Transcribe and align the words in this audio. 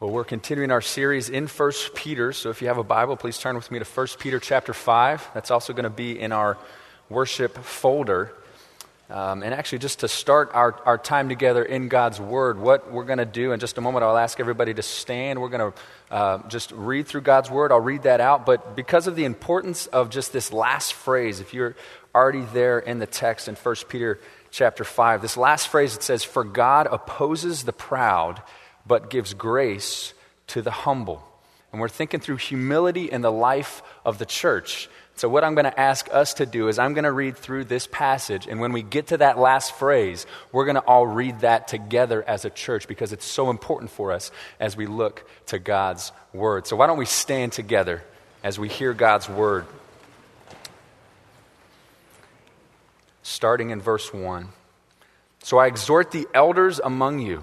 Well, 0.00 0.12
we're 0.12 0.22
continuing 0.22 0.70
our 0.70 0.80
series 0.80 1.28
in 1.28 1.48
1 1.48 1.72
Peter. 1.96 2.32
So 2.32 2.50
if 2.50 2.62
you 2.62 2.68
have 2.68 2.78
a 2.78 2.84
Bible, 2.84 3.16
please 3.16 3.36
turn 3.36 3.56
with 3.56 3.68
me 3.72 3.80
to 3.80 3.84
1 3.84 4.06
Peter 4.20 4.38
chapter 4.38 4.72
5. 4.72 5.30
That's 5.34 5.50
also 5.50 5.72
going 5.72 5.82
to 5.82 5.90
be 5.90 6.16
in 6.16 6.30
our 6.30 6.56
worship 7.10 7.58
folder. 7.58 8.32
Um, 9.10 9.42
and 9.42 9.52
actually, 9.52 9.80
just 9.80 9.98
to 9.98 10.06
start 10.06 10.52
our, 10.54 10.80
our 10.84 10.98
time 10.98 11.28
together 11.28 11.64
in 11.64 11.88
God's 11.88 12.20
Word, 12.20 12.60
what 12.60 12.92
we're 12.92 13.06
going 13.06 13.18
to 13.18 13.24
do 13.24 13.50
in 13.50 13.58
just 13.58 13.76
a 13.76 13.80
moment, 13.80 14.04
I'll 14.04 14.16
ask 14.16 14.38
everybody 14.38 14.72
to 14.72 14.82
stand. 14.82 15.40
We're 15.40 15.48
going 15.48 15.72
to 15.72 16.14
uh, 16.14 16.48
just 16.48 16.70
read 16.70 17.08
through 17.08 17.22
God's 17.22 17.50
Word. 17.50 17.72
I'll 17.72 17.80
read 17.80 18.04
that 18.04 18.20
out. 18.20 18.46
But 18.46 18.76
because 18.76 19.08
of 19.08 19.16
the 19.16 19.24
importance 19.24 19.88
of 19.88 20.10
just 20.10 20.32
this 20.32 20.52
last 20.52 20.92
phrase, 20.92 21.40
if 21.40 21.52
you're 21.52 21.74
already 22.14 22.44
there 22.52 22.78
in 22.78 23.00
the 23.00 23.06
text 23.06 23.48
in 23.48 23.56
1 23.56 23.74
Peter 23.88 24.20
chapter 24.52 24.84
5, 24.84 25.22
this 25.22 25.36
last 25.36 25.66
phrase 25.66 25.96
it 25.96 26.04
says, 26.04 26.22
For 26.22 26.44
God 26.44 26.86
opposes 26.88 27.64
the 27.64 27.72
proud 27.72 28.42
but 28.88 29.10
gives 29.10 29.34
grace 29.34 30.14
to 30.48 30.62
the 30.62 30.70
humble. 30.70 31.22
And 31.70 31.80
we're 31.80 31.88
thinking 31.88 32.20
through 32.20 32.36
humility 32.36 33.10
in 33.10 33.20
the 33.20 33.30
life 33.30 33.82
of 34.04 34.18
the 34.18 34.24
church. 34.24 34.88
So, 35.16 35.28
what 35.28 35.44
I'm 35.44 35.54
going 35.54 35.64
to 35.64 35.78
ask 35.78 36.08
us 36.12 36.34
to 36.34 36.46
do 36.46 36.68
is, 36.68 36.78
I'm 36.78 36.94
going 36.94 37.04
to 37.04 37.12
read 37.12 37.36
through 37.36 37.64
this 37.64 37.86
passage, 37.88 38.46
and 38.46 38.60
when 38.60 38.72
we 38.72 38.82
get 38.82 39.08
to 39.08 39.18
that 39.18 39.36
last 39.36 39.74
phrase, 39.74 40.26
we're 40.52 40.64
going 40.64 40.76
to 40.76 40.80
all 40.80 41.06
read 41.06 41.40
that 41.40 41.68
together 41.68 42.22
as 42.26 42.44
a 42.44 42.50
church 42.50 42.88
because 42.88 43.12
it's 43.12 43.26
so 43.26 43.50
important 43.50 43.90
for 43.90 44.12
us 44.12 44.30
as 44.60 44.76
we 44.76 44.86
look 44.86 45.28
to 45.46 45.58
God's 45.58 46.12
word. 46.32 46.66
So, 46.66 46.76
why 46.76 46.86
don't 46.86 46.98
we 46.98 47.04
stand 47.04 47.52
together 47.52 48.04
as 48.42 48.58
we 48.58 48.68
hear 48.68 48.94
God's 48.94 49.28
word? 49.28 49.66
Starting 53.22 53.70
in 53.70 53.80
verse 53.82 54.14
1. 54.14 54.48
So, 55.42 55.58
I 55.58 55.66
exhort 55.66 56.12
the 56.12 56.28
elders 56.32 56.78
among 56.78 57.18
you 57.18 57.42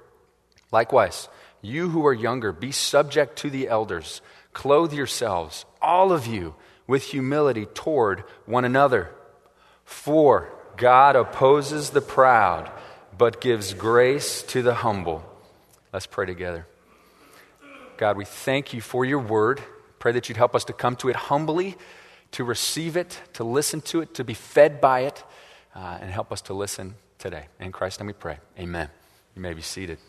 Likewise, 0.71 1.29
you 1.61 1.89
who 1.89 2.05
are 2.05 2.13
younger, 2.13 2.51
be 2.51 2.71
subject 2.71 3.37
to 3.39 3.49
the 3.49 3.67
elders. 3.67 4.21
Clothe 4.53 4.93
yourselves, 4.93 5.65
all 5.81 6.11
of 6.11 6.25
you, 6.25 6.55
with 6.87 7.03
humility 7.03 7.65
toward 7.65 8.23
one 8.45 8.65
another. 8.65 9.11
For 9.85 10.51
God 10.77 11.15
opposes 11.15 11.91
the 11.91 12.01
proud, 12.01 12.71
but 13.17 13.41
gives 13.41 13.73
grace 13.73 14.41
to 14.43 14.61
the 14.61 14.73
humble. 14.73 15.23
Let's 15.93 16.07
pray 16.07 16.25
together. 16.25 16.65
God, 17.97 18.17
we 18.17 18.25
thank 18.25 18.73
you 18.73 18.81
for 18.81 19.05
your 19.05 19.19
word. 19.19 19.61
Pray 19.99 20.13
that 20.13 20.27
you'd 20.27 20.37
help 20.37 20.55
us 20.55 20.65
to 20.65 20.73
come 20.73 20.95
to 20.97 21.09
it 21.09 21.15
humbly, 21.15 21.77
to 22.31 22.43
receive 22.43 22.97
it, 22.97 23.21
to 23.33 23.43
listen 23.43 23.81
to 23.81 24.01
it, 24.01 24.15
to 24.15 24.23
be 24.23 24.33
fed 24.33 24.81
by 24.81 25.01
it, 25.01 25.23
uh, 25.75 25.99
and 26.01 26.09
help 26.09 26.31
us 26.31 26.41
to 26.43 26.53
listen 26.53 26.95
today. 27.19 27.45
In 27.59 27.71
Christ's 27.71 27.99
name 27.99 28.07
we 28.07 28.13
pray. 28.13 28.39
Amen. 28.57 28.89
You 29.35 29.41
may 29.41 29.53
be 29.53 29.61
seated. 29.61 29.99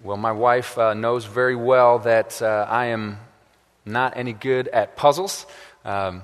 Well, 0.00 0.16
my 0.16 0.30
wife 0.30 0.78
uh, 0.78 0.94
knows 0.94 1.24
very 1.24 1.56
well 1.56 1.98
that 2.00 2.40
uh, 2.40 2.66
I 2.68 2.86
am 2.86 3.18
not 3.84 4.16
any 4.16 4.32
good 4.32 4.68
at 4.68 4.96
puzzles. 4.96 5.44
Um, 5.84 6.22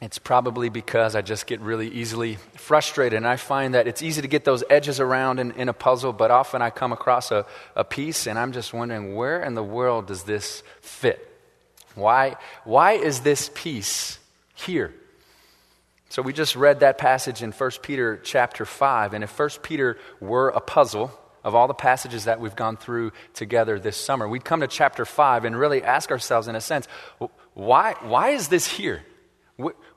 it's 0.00 0.18
probably 0.18 0.70
because 0.70 1.14
I 1.14 1.20
just 1.20 1.46
get 1.46 1.60
really 1.60 1.88
easily 1.88 2.38
frustrated. 2.56 3.18
And 3.18 3.26
I 3.26 3.36
find 3.36 3.74
that 3.74 3.86
it's 3.86 4.00
easy 4.00 4.22
to 4.22 4.28
get 4.28 4.46
those 4.46 4.64
edges 4.70 5.00
around 5.00 5.38
in, 5.38 5.50
in 5.52 5.68
a 5.68 5.74
puzzle, 5.74 6.14
but 6.14 6.30
often 6.30 6.62
I 6.62 6.70
come 6.70 6.92
across 6.92 7.30
a, 7.30 7.44
a 7.76 7.84
piece 7.84 8.26
and 8.26 8.38
I'm 8.38 8.52
just 8.52 8.72
wondering 8.72 9.14
where 9.14 9.42
in 9.42 9.52
the 9.52 9.62
world 9.62 10.06
does 10.06 10.22
this 10.22 10.62
fit? 10.80 11.30
Why, 11.94 12.36
why 12.64 12.92
is 12.92 13.20
this 13.20 13.50
piece 13.54 14.18
here? 14.54 14.94
So 16.08 16.22
we 16.22 16.32
just 16.32 16.56
read 16.56 16.80
that 16.80 16.96
passage 16.96 17.42
in 17.42 17.52
1 17.52 17.70
Peter 17.82 18.16
chapter 18.16 18.64
5. 18.64 19.12
And 19.12 19.22
if 19.22 19.38
1 19.38 19.50
Peter 19.62 19.98
were 20.20 20.48
a 20.48 20.60
puzzle, 20.60 21.12
of 21.44 21.54
all 21.54 21.68
the 21.68 21.74
passages 21.74 22.24
that 22.24 22.40
we've 22.40 22.56
gone 22.56 22.76
through 22.76 23.12
together 23.34 23.78
this 23.78 23.96
summer. 23.96 24.26
We'd 24.26 24.44
come 24.44 24.60
to 24.60 24.66
chapter 24.66 25.04
5 25.04 25.44
and 25.44 25.56
really 25.56 25.82
ask 25.82 26.10
ourselves, 26.10 26.48
in 26.48 26.56
a 26.56 26.60
sense, 26.60 26.88
why, 27.52 27.94
why 28.02 28.30
is 28.30 28.48
this 28.48 28.66
here? 28.66 29.04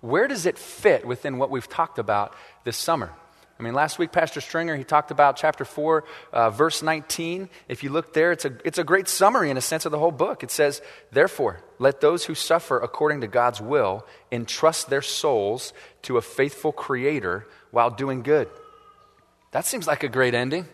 Where 0.01 0.27
does 0.27 0.45
it 0.45 0.57
fit 0.57 1.05
within 1.07 1.37
what 1.37 1.49
we've 1.49 1.67
talked 1.67 1.97
about 1.97 2.35
this 2.63 2.77
summer? 2.77 3.11
I 3.59 3.63
mean, 3.63 3.73
last 3.73 3.97
week, 3.97 4.11
Pastor 4.11 4.39
Stringer, 4.39 4.75
he 4.75 4.83
talked 4.83 5.09
about 5.09 5.35
chapter 5.35 5.65
4, 5.65 6.03
uh, 6.31 6.49
verse 6.51 6.83
19. 6.83 7.49
If 7.67 7.83
you 7.83 7.89
look 7.89 8.13
there, 8.13 8.31
it's 8.31 8.45
a, 8.45 8.53
it's 8.63 8.77
a 8.77 8.83
great 8.83 9.07
summary, 9.07 9.49
in 9.49 9.57
a 9.57 9.61
sense, 9.61 9.85
of 9.85 9.91
the 9.91 9.97
whole 9.97 10.11
book. 10.11 10.43
It 10.43 10.51
says, 10.51 10.79
Therefore, 11.11 11.63
let 11.79 11.99
those 11.99 12.25
who 12.25 12.35
suffer 12.35 12.77
according 12.77 13.21
to 13.21 13.27
God's 13.27 13.59
will 13.59 14.05
entrust 14.31 14.91
their 14.91 15.01
souls 15.01 15.73
to 16.03 16.17
a 16.17 16.21
faithful 16.21 16.71
Creator 16.71 17.47
while 17.71 17.89
doing 17.89 18.21
good. 18.21 18.47
That 19.51 19.65
seems 19.65 19.87
like 19.87 20.03
a 20.03 20.09
great 20.09 20.35
ending. 20.35 20.67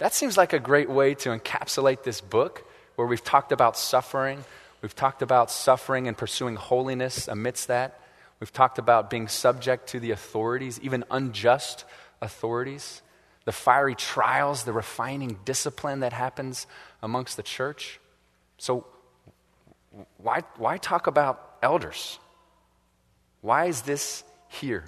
That 0.00 0.14
seems 0.14 0.38
like 0.38 0.54
a 0.54 0.58
great 0.58 0.88
way 0.88 1.14
to 1.16 1.28
encapsulate 1.28 2.04
this 2.04 2.22
book 2.22 2.66
where 2.96 3.06
we've 3.06 3.22
talked 3.22 3.52
about 3.52 3.76
suffering. 3.76 4.42
We've 4.80 4.96
talked 4.96 5.20
about 5.20 5.50
suffering 5.50 6.08
and 6.08 6.16
pursuing 6.16 6.56
holiness 6.56 7.28
amidst 7.28 7.68
that. 7.68 8.00
We've 8.40 8.52
talked 8.52 8.78
about 8.78 9.10
being 9.10 9.28
subject 9.28 9.88
to 9.88 10.00
the 10.00 10.12
authorities, 10.12 10.80
even 10.82 11.04
unjust 11.10 11.84
authorities, 12.22 13.02
the 13.44 13.52
fiery 13.52 13.94
trials, 13.94 14.64
the 14.64 14.72
refining 14.72 15.38
discipline 15.44 16.00
that 16.00 16.14
happens 16.14 16.66
amongst 17.02 17.36
the 17.36 17.42
church. 17.42 18.00
So, 18.56 18.86
why, 20.16 20.44
why 20.56 20.78
talk 20.78 21.08
about 21.08 21.56
elders? 21.62 22.18
Why 23.42 23.66
is 23.66 23.82
this 23.82 24.24
here? 24.48 24.86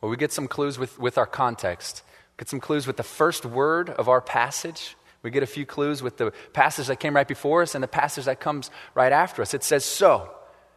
Well, 0.00 0.10
we 0.10 0.16
get 0.16 0.32
some 0.32 0.48
clues 0.48 0.80
with, 0.80 0.98
with 0.98 1.16
our 1.16 1.26
context. 1.26 2.02
Get 2.36 2.48
some 2.48 2.60
clues 2.60 2.86
with 2.86 2.96
the 2.96 3.02
first 3.02 3.46
word 3.46 3.90
of 3.90 4.08
our 4.08 4.20
passage. 4.20 4.96
We 5.22 5.30
get 5.30 5.42
a 5.42 5.46
few 5.46 5.64
clues 5.64 6.02
with 6.02 6.16
the 6.16 6.32
passage 6.52 6.88
that 6.88 7.00
came 7.00 7.16
right 7.16 7.26
before 7.26 7.62
us 7.62 7.74
and 7.74 7.82
the 7.82 7.88
passage 7.88 8.26
that 8.26 8.40
comes 8.40 8.70
right 8.94 9.12
after 9.12 9.40
us. 9.40 9.54
It 9.54 9.64
says 9.64 9.84
so, 9.84 10.30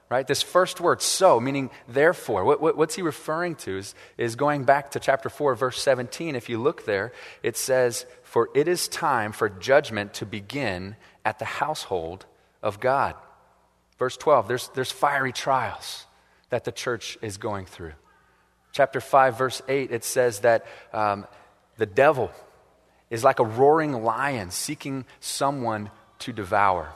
right? 0.10 0.26
This 0.26 0.42
first 0.42 0.80
word, 0.80 1.02
so, 1.02 1.40
meaning 1.40 1.70
therefore. 1.88 2.46
What, 2.46 2.62
what, 2.62 2.78
what's 2.78 2.96
he 2.96 3.02
referring 3.02 3.56
to 3.56 3.78
is, 3.78 3.96
is 4.18 4.36
going 4.36 4.64
back 4.64 4.92
to 4.92 5.00
chapter 5.00 5.30
4, 5.30 5.56
verse 5.56 5.82
17. 5.82 6.36
If 6.36 6.48
you 6.48 6.62
look 6.62 6.86
there, 6.86 7.12
it 7.44 7.58
says, 7.58 8.06
For 8.24 8.50
it 8.54 8.68
is 8.68 8.88
time 8.88 9.32
for 9.32 9.50
judgment 9.50 10.14
to 10.16 10.26
begin 10.26 10.96
at 11.26 11.40
the 11.40 11.46
household 11.46 12.26
of 12.62 12.80
God. 12.80 13.16
Verse 13.98 14.16
12, 14.16 14.48
there's, 14.48 14.70
there's 14.70 14.92
fiery 14.92 15.34
trials 15.34 16.06
that 16.52 16.64
the 16.64 16.72
church 16.72 17.18
is 17.22 17.38
going 17.38 17.66
through. 17.66 17.94
Chapter 18.72 19.02
5, 19.02 19.38
verse 19.38 19.62
8, 19.68 19.92
it 19.92 20.04
says 20.04 20.40
that 20.42 20.66
um, 20.94 21.26
the 21.78 21.86
devil 21.86 22.32
is 23.10 23.24
like 23.24 23.40
a 23.40 23.46
roaring 23.46 24.04
lion 24.04 24.52
seeking 24.52 25.06
someone 25.20 25.90
to 26.20 26.34
devour. 26.34 26.92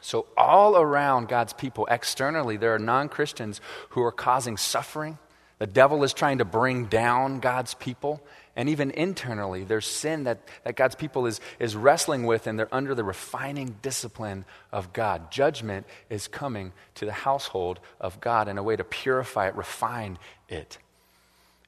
So, 0.00 0.26
all 0.36 0.78
around 0.78 1.28
God's 1.28 1.52
people, 1.52 1.86
externally, 1.90 2.56
there 2.56 2.74
are 2.74 2.78
non 2.78 3.08
Christians 3.08 3.60
who 3.90 4.02
are 4.02 4.12
causing 4.12 4.56
suffering. 4.56 5.18
The 5.58 5.66
devil 5.66 6.02
is 6.04 6.14
trying 6.14 6.38
to 6.38 6.46
bring 6.46 6.86
down 6.86 7.40
God's 7.40 7.74
people. 7.74 8.22
And 8.56 8.68
even 8.70 8.90
internally, 8.90 9.62
there's 9.64 9.86
sin 9.86 10.24
that, 10.24 10.40
that 10.64 10.74
God's 10.74 10.94
people 10.94 11.26
is, 11.26 11.40
is 11.58 11.76
wrestling 11.76 12.24
with, 12.24 12.46
and 12.46 12.58
they're 12.58 12.74
under 12.74 12.94
the 12.94 13.04
refining 13.04 13.76
discipline 13.82 14.44
of 14.72 14.92
God. 14.92 15.30
Judgment 15.30 15.86
is 16.08 16.28
coming 16.28 16.72
to 16.96 17.04
the 17.04 17.12
household 17.12 17.78
of 18.00 18.20
God 18.20 18.48
in 18.48 18.58
a 18.58 18.62
way 18.62 18.74
to 18.74 18.84
purify 18.84 19.48
it, 19.48 19.54
refine 19.54 20.18
it. 20.48 20.78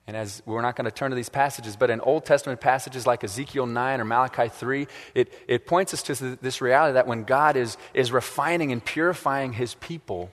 And 0.06 0.16
as 0.16 0.42
we're 0.46 0.62
not 0.62 0.74
going 0.74 0.86
to 0.86 0.90
turn 0.90 1.10
to 1.10 1.16
these 1.16 1.28
passages, 1.28 1.76
but 1.76 1.88
in 1.88 2.00
Old 2.00 2.24
Testament 2.24 2.60
passages 2.60 3.06
like 3.06 3.22
Ezekiel 3.22 3.66
9 3.66 4.00
or 4.00 4.04
Malachi 4.04 4.48
3, 4.48 4.88
it, 5.14 5.32
it 5.46 5.66
points 5.66 5.94
us 5.94 6.02
to 6.04 6.36
this 6.36 6.60
reality 6.60 6.94
that 6.94 7.06
when 7.06 7.22
God 7.22 7.56
is, 7.56 7.76
is 7.94 8.10
refining 8.10 8.72
and 8.72 8.84
purifying 8.84 9.52
his 9.52 9.74
people, 9.74 10.30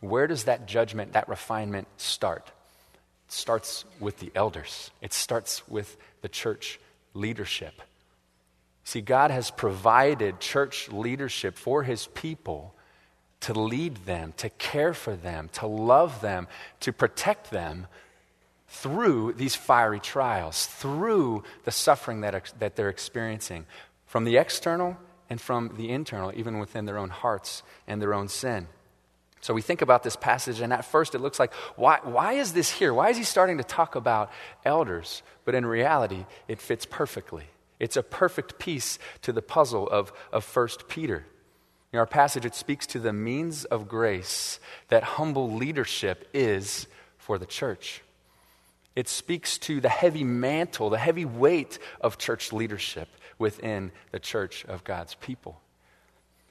where 0.00 0.26
does 0.26 0.44
that 0.44 0.66
judgment, 0.66 1.14
that 1.14 1.28
refinement 1.28 1.88
start? 1.96 2.52
It 3.26 3.32
starts 3.32 3.86
with 3.98 4.18
the 4.18 4.30
elders, 4.34 4.90
it 5.00 5.12
starts 5.12 5.66
with 5.68 5.96
the 6.20 6.28
church 6.28 6.78
leadership. 7.14 7.80
See, 8.84 9.00
God 9.00 9.30
has 9.30 9.50
provided 9.50 10.40
church 10.40 10.90
leadership 10.90 11.56
for 11.58 11.82
his 11.82 12.06
people 12.08 12.74
to 13.40 13.52
lead 13.52 13.96
them, 14.06 14.32
to 14.38 14.48
care 14.50 14.94
for 14.94 15.14
them, 15.14 15.50
to 15.54 15.66
love 15.66 16.20
them, 16.20 16.48
to 16.80 16.92
protect 16.92 17.50
them 17.50 17.86
through 18.68 19.32
these 19.32 19.54
fiery 19.54 20.00
trials, 20.00 20.66
through 20.66 21.42
the 21.64 21.70
suffering 21.70 22.20
that, 22.20 22.52
that 22.58 22.76
they're 22.76 22.88
experiencing 22.88 23.66
from 24.06 24.24
the 24.24 24.36
external 24.36 24.96
and 25.30 25.40
from 25.40 25.74
the 25.76 25.90
internal, 25.90 26.32
even 26.34 26.58
within 26.58 26.84
their 26.84 26.98
own 26.98 27.10
hearts 27.10 27.62
and 27.86 28.00
their 28.00 28.14
own 28.14 28.28
sin. 28.28 28.68
So 29.40 29.54
we 29.54 29.62
think 29.62 29.82
about 29.82 30.02
this 30.02 30.16
passage, 30.16 30.60
and 30.60 30.72
at 30.72 30.84
first 30.84 31.14
it 31.14 31.20
looks 31.20 31.38
like, 31.38 31.54
why, 31.76 32.00
why 32.02 32.34
is 32.34 32.52
this 32.52 32.70
here? 32.70 32.92
Why 32.92 33.10
is 33.10 33.16
he 33.16 33.24
starting 33.24 33.58
to 33.58 33.64
talk 33.64 33.94
about 33.94 34.30
elders? 34.64 35.22
But 35.44 35.54
in 35.54 35.64
reality, 35.64 36.26
it 36.48 36.60
fits 36.60 36.84
perfectly. 36.84 37.44
It's 37.78 37.96
a 37.96 38.02
perfect 38.02 38.58
piece 38.58 38.98
to 39.22 39.32
the 39.32 39.42
puzzle 39.42 39.88
of, 39.88 40.12
of 40.32 40.44
1 40.44 40.68
Peter. 40.88 41.24
In 41.92 41.98
our 41.98 42.06
passage, 42.06 42.44
it 42.44 42.54
speaks 42.54 42.86
to 42.88 42.98
the 42.98 43.12
means 43.12 43.64
of 43.64 43.88
grace 43.88 44.58
that 44.88 45.04
humble 45.04 45.52
leadership 45.52 46.28
is 46.34 46.86
for 47.16 47.38
the 47.38 47.46
church. 47.46 48.02
It 48.98 49.06
speaks 49.06 49.58
to 49.58 49.80
the 49.80 49.88
heavy 49.88 50.24
mantle, 50.24 50.90
the 50.90 50.98
heavy 50.98 51.24
weight 51.24 51.78
of 52.00 52.18
church 52.18 52.52
leadership 52.52 53.08
within 53.38 53.92
the 54.10 54.18
church 54.18 54.64
of 54.64 54.82
God's 54.82 55.14
people. 55.14 55.60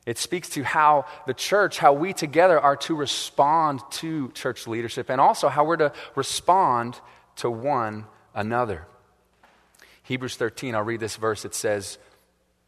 It 0.06 0.18
speaks 0.18 0.48
to 0.52 0.64
how 0.64 1.08
the 1.26 1.34
church, 1.34 1.78
how 1.78 1.92
we 1.92 2.14
together 2.14 2.58
are 2.58 2.78
to 2.78 2.96
respond 2.96 3.82
to 4.00 4.32
church 4.32 4.66
leadership, 4.66 5.10
and 5.10 5.20
also 5.20 5.50
how 5.50 5.66
we're 5.66 5.76
to 5.76 5.92
respond 6.16 6.98
to 7.36 7.52
one 7.52 8.06
another. 8.34 8.86
Hebrews 10.04 10.38
13, 10.38 10.74
I'll 10.74 10.84
read 10.84 11.02
this 11.02 11.18
verse. 11.18 11.44
It 11.44 11.54
says, 11.54 11.98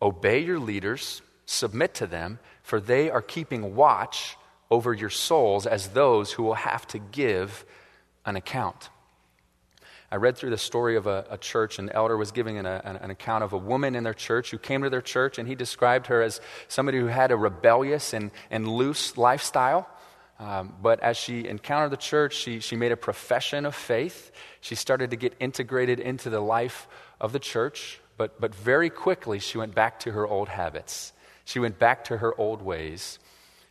Obey 0.02 0.40
your 0.40 0.60
leaders, 0.60 1.22
submit 1.46 1.94
to 1.94 2.06
them, 2.06 2.40
for 2.64 2.82
they 2.82 3.10
are 3.10 3.22
keeping 3.22 3.78
watch 3.78 4.36
over 4.70 4.94
your 4.94 5.10
souls 5.10 5.66
as 5.66 5.88
those 5.88 6.34
who 6.34 6.44
will 6.44 6.56
have 6.56 6.86
to 6.88 7.00
give 7.00 7.64
an 8.26 8.36
account. 8.36 8.90
I 10.12 10.16
read 10.16 10.38
through 10.38 10.50
the 10.50 10.58
story 10.58 10.96
of 10.96 11.06
a, 11.06 11.26
a 11.30 11.38
church. 11.38 11.78
An 11.78 11.90
elder 11.92 12.18
was 12.18 12.32
giving 12.32 12.58
an, 12.58 12.66
an, 12.66 13.12
account 13.12 13.44
of 13.44 13.54
a 13.54 13.58
woman 13.58 13.96
in 13.96 14.04
their 14.04 14.14
church 14.14 14.50
who 14.50 14.58
came 14.58 14.82
to 14.82 14.90
their 14.90 15.02
church, 15.02 15.38
and 15.38 15.48
he 15.48 15.54
described 15.54 16.08
her 16.08 16.22
as 16.22 16.42
somebody 16.68 16.98
who 17.00 17.06
had 17.06 17.32
a 17.32 17.36
rebellious 17.36 18.14
and, 18.14 18.32
and 18.50 18.68
loose 18.68 19.18
lifestyle. 19.18 19.88
Um, 20.40 20.74
but 20.82 21.02
as 21.02 21.18
she 21.18 21.48
encountered 21.48 21.92
the 21.92 21.98
church, 21.98 22.34
she, 22.34 22.60
she 22.60 22.76
made 22.76 22.92
a 22.92 22.98
profession 22.98 23.66
of 23.66 23.76
faith. 23.76 24.32
She 24.62 24.74
started 24.74 25.12
to 25.12 25.16
get 25.16 25.36
integrated 25.40 26.00
into 26.00 26.30
the 26.30 26.40
life 26.40 26.88
of 27.20 27.32
the 27.32 27.40
church, 27.40 28.00
but, 28.18 28.40
but 28.40 28.56
very 28.56 28.90
quickly 28.90 29.40
she 29.40 29.58
went 29.58 29.76
back 29.76 30.00
to 30.02 30.12
her 30.12 30.26
old 30.26 30.48
habits. 30.48 31.14
She 31.46 31.60
went 31.60 31.78
back 31.78 32.06
to 32.06 32.18
her 32.18 32.40
old 32.40 32.62
ways, 32.62 33.20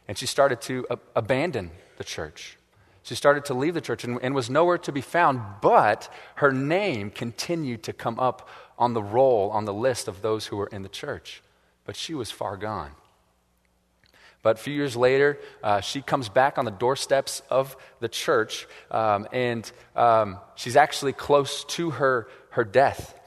and 0.07 0.17
she 0.17 0.27
started 0.27 0.61
to 0.63 0.87
abandon 1.17 1.71
the 1.97 2.05
church. 2.05 2.58
She 3.09 3.15
started 3.15 3.47
to 3.47 3.55
leave 3.55 3.73
the 3.73 3.81
church 3.81 4.05
and, 4.05 4.19
and, 4.21 4.35
was 4.35 4.51
nowhere 4.51 4.77
to 4.77 4.93
be 4.93 5.01
found, 5.01 5.41
but 5.63 6.13
her 6.35 6.53
name 6.53 7.09
continued 7.09 7.83
to 7.85 7.95
come 7.95 8.21
up 8.21 8.47
on 8.79 8.93
the 8.93 9.03
roll, 9.03 9.49
on 9.49 9.65
the 9.65 9.73
list 9.73 10.09
of 10.09 10.21
those 10.21 10.45
who 10.45 10.59
were 10.59 10.67
in 10.67 10.83
the 10.83 10.91
church. 10.91 11.43
But 11.87 11.97
she 11.97 12.15
was 12.15 12.31
far 12.31 12.59
gone. 12.59 12.91
But 14.43 14.59
a 14.59 14.61
few 14.61 14.75
years 14.75 14.95
later, 14.95 15.39
uh, 15.63 15.81
she 15.81 16.03
comes 16.03 16.29
back 16.29 16.59
on 16.59 16.67
the 16.67 16.71
doorsteps 16.71 17.41
of 17.49 17.79
the 18.01 18.11
church, 18.11 18.69
um, 18.91 19.27
and 19.33 19.73
um, 19.97 20.37
she's 20.55 20.77
actually 20.77 21.15
close 21.15 21.65
to 21.65 21.93
her, 21.93 22.29
her 22.51 22.65
death. 22.65 23.18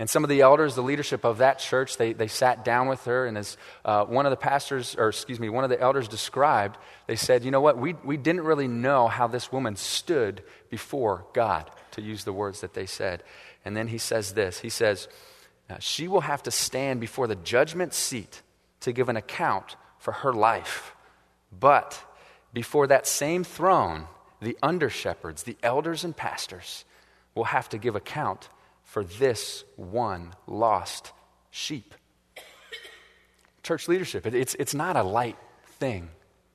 And 0.00 0.08
some 0.08 0.24
of 0.24 0.30
the 0.30 0.40
elders, 0.40 0.74
the 0.74 0.82
leadership 0.82 1.24
of 1.26 1.38
that 1.38 1.58
church, 1.58 1.98
they, 1.98 2.14
they 2.14 2.26
sat 2.26 2.64
down 2.64 2.88
with 2.88 3.04
her. 3.04 3.26
And 3.26 3.36
as 3.36 3.58
uh, 3.84 4.06
one 4.06 4.24
of 4.24 4.30
the 4.30 4.36
pastors, 4.36 4.96
or 4.96 5.10
excuse 5.10 5.38
me, 5.38 5.50
one 5.50 5.62
of 5.62 5.68
the 5.68 5.78
elders 5.78 6.08
described, 6.08 6.78
they 7.06 7.16
said, 7.16 7.44
You 7.44 7.50
know 7.50 7.60
what? 7.60 7.76
We, 7.76 7.92
we 8.02 8.16
didn't 8.16 8.44
really 8.44 8.66
know 8.66 9.08
how 9.08 9.26
this 9.26 9.52
woman 9.52 9.76
stood 9.76 10.42
before 10.70 11.26
God, 11.34 11.70
to 11.90 12.00
use 12.00 12.24
the 12.24 12.32
words 12.32 12.62
that 12.62 12.72
they 12.72 12.86
said. 12.86 13.22
And 13.62 13.76
then 13.76 13.88
he 13.88 13.98
says 13.98 14.32
this 14.32 14.60
He 14.60 14.70
says, 14.70 15.06
She 15.80 16.08
will 16.08 16.22
have 16.22 16.42
to 16.44 16.50
stand 16.50 16.98
before 16.98 17.26
the 17.26 17.36
judgment 17.36 17.92
seat 17.92 18.40
to 18.80 18.92
give 18.92 19.10
an 19.10 19.16
account 19.16 19.76
for 19.98 20.12
her 20.12 20.32
life. 20.32 20.94
But 21.52 22.02
before 22.54 22.86
that 22.86 23.06
same 23.06 23.44
throne, 23.44 24.06
the 24.40 24.56
under 24.62 24.88
shepherds, 24.88 25.42
the 25.42 25.58
elders 25.62 26.04
and 26.04 26.16
pastors, 26.16 26.86
will 27.34 27.44
have 27.44 27.68
to 27.68 27.76
give 27.76 27.96
account 27.96 28.48
for 28.90 29.04
this 29.04 29.62
one 29.76 30.32
lost 30.48 31.12
sheep. 31.52 31.94
Church 33.62 33.86
leadership, 33.86 34.26
it's, 34.26 34.56
it's 34.56 34.74
not 34.74 34.96
a 34.96 35.02
light 35.04 35.36
thing 35.78 36.08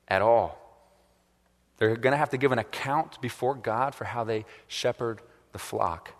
at 0.06 0.20
all. 0.20 0.60
They're 1.78 1.96
going 1.96 2.12
to 2.12 2.18
have 2.18 2.30
to 2.30 2.36
give 2.36 2.52
an 2.52 2.58
account 2.58 3.22
before 3.22 3.54
God 3.54 3.94
for 3.94 4.04
how 4.04 4.24
they 4.24 4.44
shepherd 4.68 5.22
the 5.52 5.58
flock. 5.58 6.12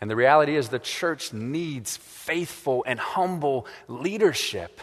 And 0.00 0.10
the 0.10 0.16
reality 0.16 0.56
is, 0.56 0.70
the 0.70 0.80
church 0.80 1.32
needs 1.32 1.96
faithful 1.96 2.82
and 2.84 2.98
humble 2.98 3.68
leadership 3.86 4.80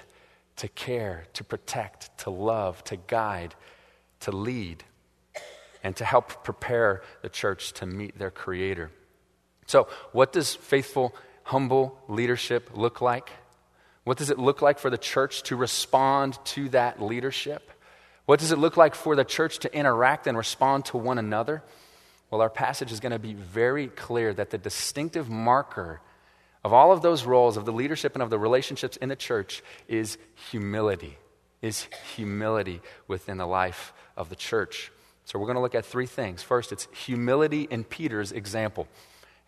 to 0.55 0.69
care, 0.69 1.25
to 1.33 1.43
protect, 1.43 2.17
to 2.19 2.29
love, 2.29 2.81
to 2.85 2.95
guide, 2.95 3.55
to 4.21 4.31
lead, 4.31 4.85
and 5.83 5.97
to 5.97 6.05
help 6.05 6.45
prepare 6.45 7.01
the 7.21 7.29
church 7.29 7.73
to 7.73 7.85
meet 7.85 8.17
their 8.17 8.31
Creator. 8.31 8.89
So, 9.65 9.87
what 10.11 10.31
does 10.31 10.55
faithful, 10.55 11.15
humble 11.43 11.99
leadership 12.07 12.71
look 12.73 13.01
like? 13.01 13.29
What 14.03 14.17
does 14.17 14.29
it 14.29 14.37
look 14.37 14.61
like 14.61 14.77
for 14.77 14.89
the 14.89 14.97
church 14.97 15.43
to 15.43 15.55
respond 15.55 16.37
to 16.45 16.69
that 16.69 17.01
leadership? 17.01 17.71
What 18.25 18.39
does 18.39 18.51
it 18.51 18.59
look 18.59 18.77
like 18.77 18.95
for 18.95 19.15
the 19.15 19.23
church 19.23 19.59
to 19.59 19.75
interact 19.75 20.27
and 20.27 20.37
respond 20.37 20.85
to 20.85 20.97
one 20.97 21.17
another? 21.17 21.63
Well, 22.29 22.41
our 22.41 22.49
passage 22.49 22.91
is 22.91 22.99
going 22.99 23.11
to 23.11 23.19
be 23.19 23.33
very 23.33 23.87
clear 23.87 24.33
that 24.33 24.49
the 24.49 24.57
distinctive 24.57 25.29
marker 25.29 26.01
of 26.63 26.73
all 26.73 26.91
of 26.91 27.01
those 27.01 27.25
roles 27.25 27.57
of 27.57 27.65
the 27.65 27.71
leadership 27.71 28.15
and 28.15 28.23
of 28.23 28.31
the 28.31 28.39
relationships 28.39 28.97
in 28.97 29.09
the 29.09 29.15
church 29.15 29.61
is 29.87 30.17
humility, 30.49 31.17
is 31.61 31.87
humility 32.15 32.81
within 33.07 33.37
the 33.37 33.45
life 33.45 33.93
of 34.17 34.29
the 34.29 34.35
church. 34.35 34.91
So 35.25 35.37
we're 35.37 35.45
going 35.45 35.57
to 35.57 35.61
look 35.61 35.75
at 35.75 35.85
three 35.85 36.07
things. 36.07 36.41
First, 36.41 36.71
it's 36.71 36.87
humility 37.05 37.67
in 37.69 37.83
Peter's 37.83 38.31
example. 38.31 38.87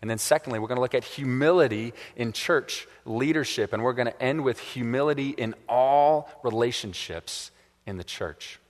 And 0.00 0.08
then, 0.08 0.18
secondly, 0.18 0.58
we're 0.58 0.68
going 0.68 0.76
to 0.76 0.82
look 0.82 0.94
at 0.94 1.04
humility 1.04 1.92
in 2.14 2.32
church 2.32 2.86
leadership, 3.04 3.72
and 3.72 3.82
we're 3.82 3.94
going 3.94 4.06
to 4.06 4.22
end 4.22 4.44
with 4.44 4.60
humility 4.60 5.30
in 5.30 5.54
all 5.68 6.30
relationships 6.44 7.50
in 7.86 7.96
the 7.96 8.04
church. 8.04 8.60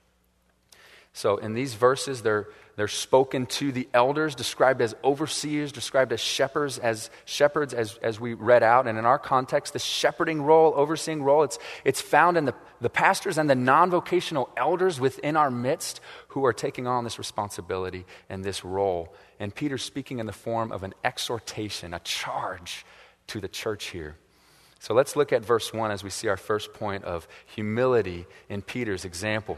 So, 1.19 1.35
in 1.35 1.53
these 1.53 1.73
verses, 1.73 2.21
they're, 2.21 2.47
they're 2.77 2.87
spoken 2.87 3.45
to 3.47 3.73
the 3.73 3.89
elders, 3.93 4.35
described 4.35 4.81
as 4.81 4.95
overseers, 5.03 5.73
described 5.73 6.13
as 6.13 6.21
shepherds, 6.21 6.79
as 6.79 7.09
shepherds, 7.25 7.73
as, 7.73 7.97
as 7.97 8.21
we 8.21 8.35
read 8.35 8.63
out. 8.63 8.87
And 8.87 8.97
in 8.97 9.03
our 9.03 9.19
context, 9.19 9.73
the 9.73 9.79
shepherding 9.79 10.41
role, 10.41 10.71
overseeing 10.77 11.21
role, 11.21 11.43
it's, 11.43 11.59
it's 11.83 11.99
found 11.99 12.37
in 12.37 12.45
the, 12.45 12.55
the 12.79 12.89
pastors 12.89 13.37
and 13.37 13.49
the 13.49 13.55
non 13.55 13.89
vocational 13.89 14.49
elders 14.55 14.97
within 15.01 15.35
our 15.35 15.51
midst 15.51 15.99
who 16.29 16.45
are 16.45 16.53
taking 16.53 16.87
on 16.87 17.03
this 17.03 17.17
responsibility 17.17 18.05
and 18.29 18.41
this 18.41 18.63
role. 18.63 19.13
And 19.41 19.53
Peter's 19.53 19.83
speaking 19.83 20.19
in 20.19 20.25
the 20.25 20.31
form 20.31 20.71
of 20.71 20.83
an 20.83 20.93
exhortation, 21.03 21.93
a 21.93 21.99
charge 21.99 22.85
to 23.27 23.41
the 23.41 23.49
church 23.49 23.87
here. 23.87 24.15
So 24.79 24.93
let's 24.93 25.17
look 25.17 25.33
at 25.33 25.43
verse 25.43 25.73
1 25.73 25.91
as 25.91 26.01
we 26.01 26.11
see 26.11 26.29
our 26.29 26.37
first 26.37 26.71
point 26.71 27.03
of 27.03 27.27
humility 27.45 28.25
in 28.47 28.61
Peter's 28.61 29.03
example. 29.03 29.57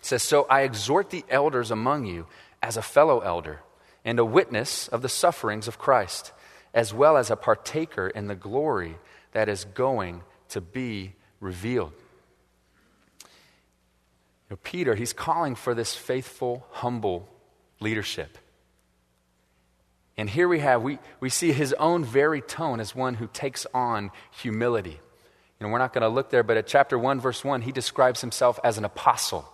It 0.00 0.06
says, 0.06 0.22
So 0.22 0.46
I 0.50 0.62
exhort 0.62 1.10
the 1.10 1.24
elders 1.28 1.70
among 1.70 2.06
you 2.06 2.26
as 2.62 2.76
a 2.76 2.82
fellow 2.82 3.20
elder 3.20 3.60
and 4.04 4.18
a 4.18 4.24
witness 4.24 4.88
of 4.88 5.02
the 5.02 5.08
sufferings 5.08 5.68
of 5.68 5.78
Christ, 5.78 6.32
as 6.74 6.92
well 6.92 7.16
as 7.16 7.30
a 7.30 7.36
partaker 7.36 8.08
in 8.08 8.26
the 8.26 8.34
glory 8.34 8.96
that 9.32 9.48
is 9.48 9.64
going 9.64 10.22
to 10.48 10.60
be 10.60 11.12
revealed. 11.38 11.92
You 13.22 14.56
know, 14.56 14.58
Peter, 14.62 14.94
he's 14.94 15.12
calling 15.12 15.54
for 15.54 15.74
this 15.74 15.94
faithful, 15.94 16.66
humble 16.70 17.28
leadership. 17.78 18.38
And 20.16 20.28
here 20.28 20.48
we 20.48 20.58
have, 20.58 20.82
we, 20.82 20.98
we 21.20 21.30
see 21.30 21.52
his 21.52 21.72
own 21.74 22.04
very 22.04 22.40
tone 22.40 22.80
as 22.80 22.94
one 22.94 23.14
who 23.14 23.26
takes 23.26 23.66
on 23.72 24.10
humility. 24.30 24.98
You 25.60 25.66
know, 25.66 25.68
we're 25.68 25.78
not 25.78 25.92
going 25.92 26.02
to 26.02 26.08
look 26.08 26.30
there, 26.30 26.42
but 26.42 26.56
at 26.56 26.66
chapter 26.66 26.98
1, 26.98 27.20
verse 27.20 27.44
1, 27.44 27.62
he 27.62 27.72
describes 27.72 28.20
himself 28.20 28.58
as 28.64 28.76
an 28.76 28.84
apostle, 28.84 29.50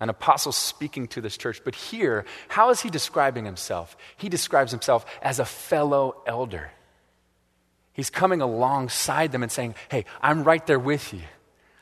an 0.00 0.08
apostle 0.08 0.52
speaking 0.52 1.08
to 1.08 1.20
this 1.20 1.36
church. 1.36 1.62
But 1.64 1.74
here, 1.74 2.24
how 2.48 2.70
is 2.70 2.80
he 2.80 2.90
describing 2.90 3.44
himself? 3.44 3.96
He 4.16 4.28
describes 4.28 4.70
himself 4.70 5.06
as 5.22 5.38
a 5.38 5.44
fellow 5.44 6.22
elder. 6.26 6.70
He's 7.92 8.10
coming 8.10 8.40
alongside 8.40 9.32
them 9.32 9.42
and 9.42 9.52
saying, 9.52 9.76
Hey, 9.88 10.04
I'm 10.20 10.44
right 10.44 10.66
there 10.66 10.78
with 10.78 11.14
you. 11.14 11.22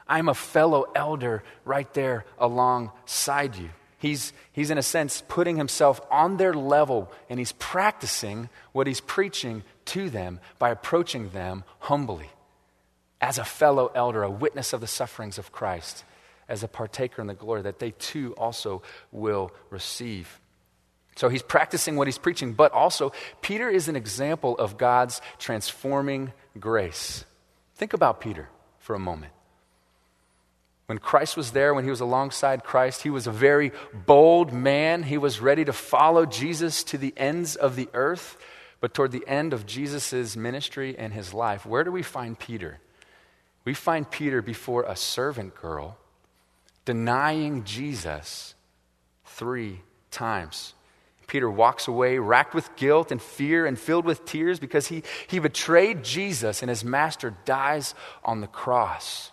I'm 0.06 0.28
a 0.28 0.34
fellow 0.34 0.86
elder 0.94 1.42
right 1.64 1.92
there 1.94 2.26
alongside 2.38 3.56
you. 3.56 3.70
He's, 3.98 4.32
he's, 4.52 4.70
in 4.70 4.78
a 4.78 4.82
sense, 4.82 5.22
putting 5.28 5.56
himself 5.56 6.00
on 6.10 6.36
their 6.36 6.52
level 6.52 7.10
and 7.30 7.38
he's 7.38 7.52
practicing 7.52 8.48
what 8.72 8.86
he's 8.86 9.00
preaching 9.00 9.62
to 9.86 10.10
them 10.10 10.40
by 10.58 10.70
approaching 10.70 11.30
them 11.30 11.64
humbly 11.78 12.28
as 13.20 13.38
a 13.38 13.44
fellow 13.44 13.92
elder, 13.94 14.24
a 14.24 14.30
witness 14.30 14.72
of 14.72 14.80
the 14.80 14.86
sufferings 14.88 15.38
of 15.38 15.52
Christ, 15.52 16.04
as 16.52 16.62
a 16.62 16.68
partaker 16.68 17.22
in 17.22 17.26
the 17.26 17.34
glory 17.34 17.62
that 17.62 17.78
they 17.78 17.92
too 17.92 18.34
also 18.36 18.82
will 19.10 19.50
receive. 19.70 20.38
So 21.16 21.30
he's 21.30 21.42
practicing 21.42 21.96
what 21.96 22.06
he's 22.06 22.18
preaching, 22.18 22.52
but 22.52 22.72
also, 22.72 23.12
Peter 23.40 23.70
is 23.70 23.88
an 23.88 23.96
example 23.96 24.56
of 24.58 24.76
God's 24.76 25.22
transforming 25.38 26.32
grace. 26.60 27.24
Think 27.76 27.94
about 27.94 28.20
Peter 28.20 28.50
for 28.78 28.94
a 28.94 28.98
moment. 28.98 29.32
When 30.86 30.98
Christ 30.98 31.38
was 31.38 31.52
there, 31.52 31.72
when 31.72 31.84
he 31.84 31.90
was 31.90 32.00
alongside 32.00 32.64
Christ, 32.64 33.02
he 33.02 33.10
was 33.10 33.26
a 33.26 33.32
very 33.32 33.72
bold 33.94 34.52
man. 34.52 35.04
He 35.04 35.16
was 35.16 35.40
ready 35.40 35.64
to 35.64 35.72
follow 35.72 36.26
Jesus 36.26 36.84
to 36.84 36.98
the 36.98 37.14
ends 37.16 37.56
of 37.56 37.76
the 37.76 37.88
earth. 37.94 38.36
But 38.80 38.92
toward 38.92 39.12
the 39.12 39.26
end 39.26 39.54
of 39.54 39.64
Jesus' 39.64 40.36
ministry 40.36 40.98
and 40.98 41.14
his 41.14 41.32
life, 41.32 41.64
where 41.64 41.84
do 41.84 41.90
we 41.90 42.02
find 42.02 42.38
Peter? 42.38 42.78
We 43.64 43.72
find 43.72 44.10
Peter 44.10 44.42
before 44.42 44.82
a 44.82 44.96
servant 44.96 45.54
girl 45.54 45.96
denying 46.84 47.64
Jesus 47.64 48.54
three 49.24 49.80
times. 50.10 50.74
Peter 51.26 51.50
walks 51.50 51.88
away, 51.88 52.18
racked 52.18 52.54
with 52.54 52.74
guilt 52.76 53.10
and 53.10 53.22
fear 53.22 53.64
and 53.64 53.78
filled 53.78 54.04
with 54.04 54.24
tears 54.26 54.58
because 54.60 54.88
he, 54.88 55.02
he 55.26 55.38
betrayed 55.38 56.02
Jesus 56.04 56.62
and 56.62 56.68
his 56.68 56.84
master 56.84 57.34
dies 57.44 57.94
on 58.24 58.40
the 58.40 58.46
cross. 58.46 59.30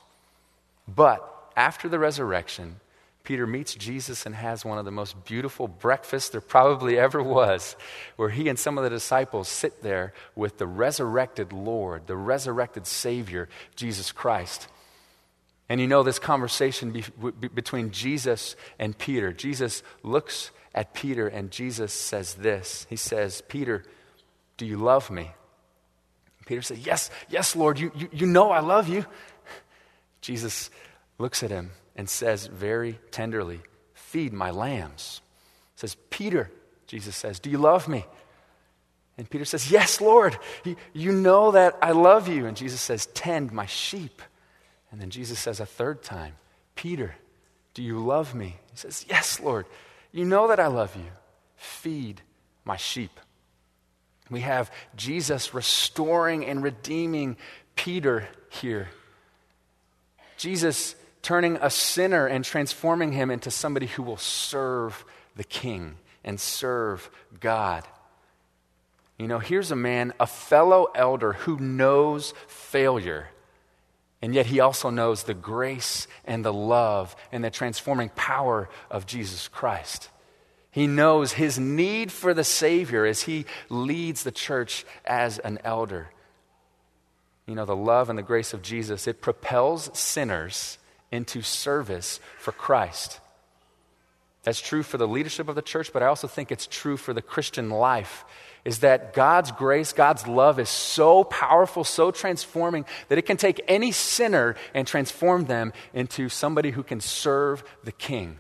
But 0.88 1.52
after 1.58 1.90
the 1.90 2.00
resurrection, 2.00 2.80
Peter 3.24 3.46
meets 3.46 3.76
Jesus 3.76 4.26
and 4.26 4.34
has 4.34 4.64
one 4.64 4.78
of 4.78 4.86
the 4.86 4.92
most 4.92 5.26
beautiful 5.26 5.68
breakfasts 5.68 6.30
there 6.30 6.42
probably 6.42 6.98
ever 6.98 7.22
was, 7.22 7.76
where 8.16 8.30
he 8.30 8.48
and 8.48 8.58
some 8.58 8.78
of 8.78 8.84
the 8.84 8.90
disciples 8.90 9.48
sit 9.48 9.84
there 9.84 10.14
with 10.36 10.58
the 10.58 10.66
resurrected 10.66 11.52
Lord, 11.52 12.08
the 12.08 12.16
resurrected 12.16 12.88
Savior, 12.88 13.50
Jesus 13.76 14.12
Christ. 14.12 14.68
And 15.70 15.80
you 15.80 15.88
know 15.88 16.02
this 16.02 16.20
conversation 16.20 16.92
be, 16.92 17.04
be, 17.40 17.48
between 17.48 17.92
Jesus 17.92 18.56
and 18.80 18.98
Peter. 18.98 19.32
Jesus 19.32 19.84
looks 20.02 20.50
at 20.74 20.94
Peter 20.94 21.28
and 21.28 21.52
Jesus 21.52 21.94
says 21.94 22.34
this 22.34 22.88
He 22.90 22.96
says, 22.96 23.44
Peter, 23.48 23.84
do 24.58 24.66
you 24.66 24.78
love 24.78 25.12
me? 25.12 25.32
Peter 26.46 26.64
said, 26.64 26.80
Yes, 26.80 27.12
yes, 27.30 27.56
Lord, 27.56 27.80
you, 27.80 27.92
you, 27.96 28.10
you 28.12 28.26
know 28.26 28.50
I 28.50 28.62
love 28.62 28.90
you. 28.90 29.06
Jesus 30.22 30.72
looks 31.20 31.44
at 31.44 31.52
him 31.52 31.72
and 31.96 32.10
says 32.10 32.48
very 32.48 33.00
tenderly, 33.12 33.62
Feed 33.94 34.34
my 34.34 34.50
lambs. 34.50 35.22
Says, 35.76 35.96
Peter, 36.10 36.50
Jesus 36.88 37.16
says, 37.16 37.40
Do 37.40 37.52
you 37.52 37.60
love 37.60 37.88
me? 37.88 38.06
And 39.20 39.30
Peter 39.30 39.46
says, 39.46 39.70
Yes, 39.70 40.02
Lord, 40.02 40.40
you, 40.64 40.76
you 40.94 41.12
know 41.12 41.52
that 41.52 41.78
I 41.82 41.92
love 41.92 42.28
you. 42.28 42.48
And 42.48 42.58
Jesus 42.58 42.82
says, 42.82 43.06
Tend 43.08 43.52
my 43.52 43.68
sheep. 43.68 44.22
And 44.92 45.00
then 45.00 45.10
Jesus 45.10 45.40
says 45.40 45.60
a 45.60 45.66
third 45.66 46.02
time, 46.02 46.34
Peter, 46.76 47.16
do 47.74 47.84
you 47.84 48.00
love 48.00 48.34
me? 48.34 48.58
He 48.72 48.78
says, 48.78 49.06
Yes, 49.10 49.40
Lord, 49.40 49.66
you 50.12 50.26
know 50.26 50.48
that 50.48 50.60
I 50.60 50.68
love 50.68 50.96
you. 50.96 51.12
Feed 51.56 52.22
my 52.66 52.78
sheep. 52.78 53.20
We 54.30 54.42
have 54.42 54.72
Jesus 54.96 55.54
restoring 55.54 56.46
and 56.46 56.64
redeeming 56.64 57.38
Peter 57.76 58.28
here. 58.50 58.90
Jesus 60.38 60.96
turning 61.22 61.58
a 61.62 61.70
sinner 61.70 62.28
and 62.28 62.46
transforming 62.46 63.12
him 63.12 63.32
into 63.32 63.52
somebody 63.52 63.88
who 63.88 64.04
will 64.04 64.18
serve 64.18 65.04
the 65.36 65.44
king 65.44 65.98
and 66.24 66.40
serve 66.40 67.10
God. 67.40 67.84
You 69.18 69.28
know, 69.28 69.40
here's 69.40 69.72
a 69.72 69.76
man, 69.76 70.14
a 70.20 70.28
fellow 70.28 70.88
elder 70.96 71.34
who 71.34 71.58
knows 71.60 72.34
failure, 72.48 73.28
and 74.22 74.34
yet 74.34 74.48
he 74.48 74.60
also 74.60 74.90
knows 74.90 75.24
the 75.24 75.34
grace 75.34 76.08
and 76.26 76.44
the 76.44 76.54
love 76.54 77.16
and 77.32 77.44
the 77.44 77.50
transforming 77.50 78.10
power 78.10 78.70
of 78.92 79.06
Jesus 79.06 79.48
Christ. 79.48 80.10
He 80.72 80.88
knows 80.88 81.34
his 81.34 81.58
need 81.58 82.12
for 82.12 82.34
the 82.34 82.44
Savior 82.44 83.06
as 83.06 83.24
he 83.24 83.46
leads 83.70 84.24
the 84.24 84.32
church 84.32 84.86
as 85.06 85.40
an 85.40 85.60
elder. 85.64 86.10
You 87.48 87.56
know, 87.56 87.66
the 87.66 87.76
love 87.76 88.10
and 88.10 88.20
the 88.20 88.24
grace 88.24 88.54
of 88.54 88.62
Jesus, 88.62 89.08
it 89.08 89.22
propels 89.22 89.90
sinners 89.98 90.78
into 91.12 91.42
service 91.42 92.20
for 92.38 92.52
Christ. 92.52 93.20
That's 94.44 94.62
true 94.62 94.84
for 94.84 94.98
the 94.98 95.08
leadership 95.08 95.50
of 95.50 95.56
the 95.56 95.62
church, 95.62 95.92
but 95.92 96.04
I 96.04 96.08
also 96.08 96.28
think 96.28 96.52
it's 96.52 96.68
true 96.68 96.98
for 96.98 97.14
the 97.14 97.22
Christian 97.22 97.70
life. 97.70 98.24
Is 98.66 98.80
that 98.80 99.14
God's 99.14 99.52
grace, 99.52 99.94
God's 99.94 100.28
love 100.28 100.60
is 100.60 100.70
so 100.70 101.24
powerful, 101.24 101.84
so 101.84 102.12
transforming, 102.12 102.86
that 103.08 103.18
it 103.18 103.26
can 103.26 103.38
take 103.38 103.62
any 103.68 103.92
sinner 103.92 104.56
and 104.74 104.86
transform 104.86 105.46
them 105.46 105.74
into 105.94 106.30
somebody 106.30 106.72
who 106.72 106.84
can 106.84 107.00
serve 107.00 107.64
the 107.84 107.92
king. 107.92 108.38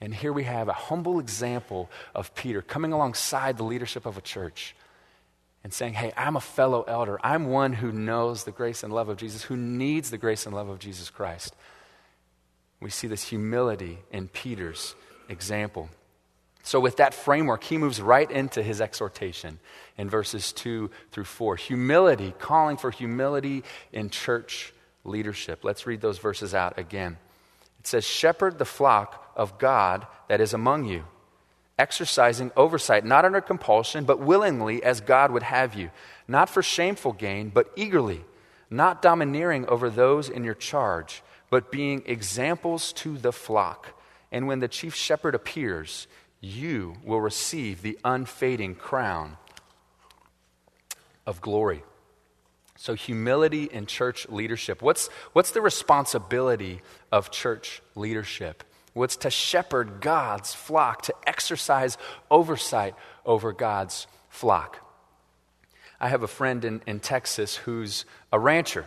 And 0.00 0.14
here 0.14 0.32
we 0.32 0.44
have 0.44 0.68
a 0.68 0.72
humble 0.72 1.18
example 1.18 1.90
of 2.14 2.34
Peter 2.34 2.62
coming 2.62 2.92
alongside 2.92 3.56
the 3.56 3.64
leadership 3.64 4.06
of 4.06 4.16
a 4.16 4.20
church 4.20 4.74
and 5.64 5.72
saying, 5.72 5.94
Hey, 5.94 6.12
I'm 6.16 6.36
a 6.36 6.40
fellow 6.40 6.82
elder. 6.82 7.18
I'm 7.22 7.46
one 7.46 7.72
who 7.72 7.90
knows 7.92 8.44
the 8.44 8.52
grace 8.52 8.82
and 8.82 8.92
love 8.92 9.08
of 9.08 9.16
Jesus, 9.16 9.42
who 9.42 9.56
needs 9.56 10.10
the 10.10 10.18
grace 10.18 10.46
and 10.46 10.54
love 10.54 10.68
of 10.68 10.78
Jesus 10.78 11.10
Christ. 11.10 11.54
We 12.80 12.90
see 12.90 13.08
this 13.08 13.24
humility 13.24 13.98
in 14.12 14.28
Peter's 14.28 14.94
example. 15.28 15.88
So, 16.68 16.80
with 16.80 16.98
that 16.98 17.14
framework, 17.14 17.64
he 17.64 17.78
moves 17.78 17.98
right 17.98 18.30
into 18.30 18.62
his 18.62 18.82
exhortation 18.82 19.58
in 19.96 20.10
verses 20.10 20.52
2 20.52 20.90
through 21.12 21.24
4. 21.24 21.56
Humility, 21.56 22.34
calling 22.38 22.76
for 22.76 22.90
humility 22.90 23.64
in 23.90 24.10
church 24.10 24.74
leadership. 25.02 25.64
Let's 25.64 25.86
read 25.86 26.02
those 26.02 26.18
verses 26.18 26.52
out 26.52 26.78
again. 26.78 27.16
It 27.80 27.86
says, 27.86 28.04
Shepherd 28.04 28.58
the 28.58 28.66
flock 28.66 29.32
of 29.34 29.58
God 29.58 30.06
that 30.28 30.42
is 30.42 30.52
among 30.52 30.84
you, 30.84 31.04
exercising 31.78 32.52
oversight, 32.54 33.02
not 33.02 33.24
under 33.24 33.40
compulsion, 33.40 34.04
but 34.04 34.20
willingly 34.20 34.82
as 34.82 35.00
God 35.00 35.30
would 35.30 35.44
have 35.44 35.74
you, 35.74 35.90
not 36.28 36.50
for 36.50 36.62
shameful 36.62 37.14
gain, 37.14 37.48
but 37.48 37.72
eagerly, 37.76 38.26
not 38.68 39.00
domineering 39.00 39.66
over 39.68 39.88
those 39.88 40.28
in 40.28 40.44
your 40.44 40.52
charge 40.52 41.22
but 41.50 41.72
being 41.72 42.02
examples 42.04 42.92
to 42.92 43.16
the 43.16 43.32
flock. 43.32 43.98
And 44.30 44.46
when 44.46 44.60
the 44.60 44.68
chief 44.68 44.94
shepherd 44.94 45.34
appears, 45.34 46.06
you 46.40 46.96
will 47.04 47.20
receive 47.20 47.82
the 47.82 47.98
unfading 48.04 48.74
crown 48.74 49.36
of 51.26 51.40
glory. 51.40 51.82
So, 52.76 52.94
humility 52.94 53.64
in 53.64 53.86
church 53.86 54.28
leadership. 54.28 54.82
What's, 54.82 55.08
what's 55.32 55.50
the 55.50 55.60
responsibility 55.60 56.80
of 57.10 57.32
church 57.32 57.82
leadership? 57.96 58.62
What's 58.94 59.16
to 59.16 59.30
shepherd 59.30 60.00
God's 60.00 60.54
flock, 60.54 61.02
to 61.02 61.14
exercise 61.26 61.98
oversight 62.30 62.94
over 63.26 63.52
God's 63.52 64.06
flock. 64.28 64.78
I 66.00 66.08
have 66.08 66.22
a 66.22 66.28
friend 66.28 66.64
in, 66.64 66.80
in 66.86 67.00
Texas 67.00 67.56
who's 67.56 68.04
a 68.32 68.38
rancher. 68.38 68.86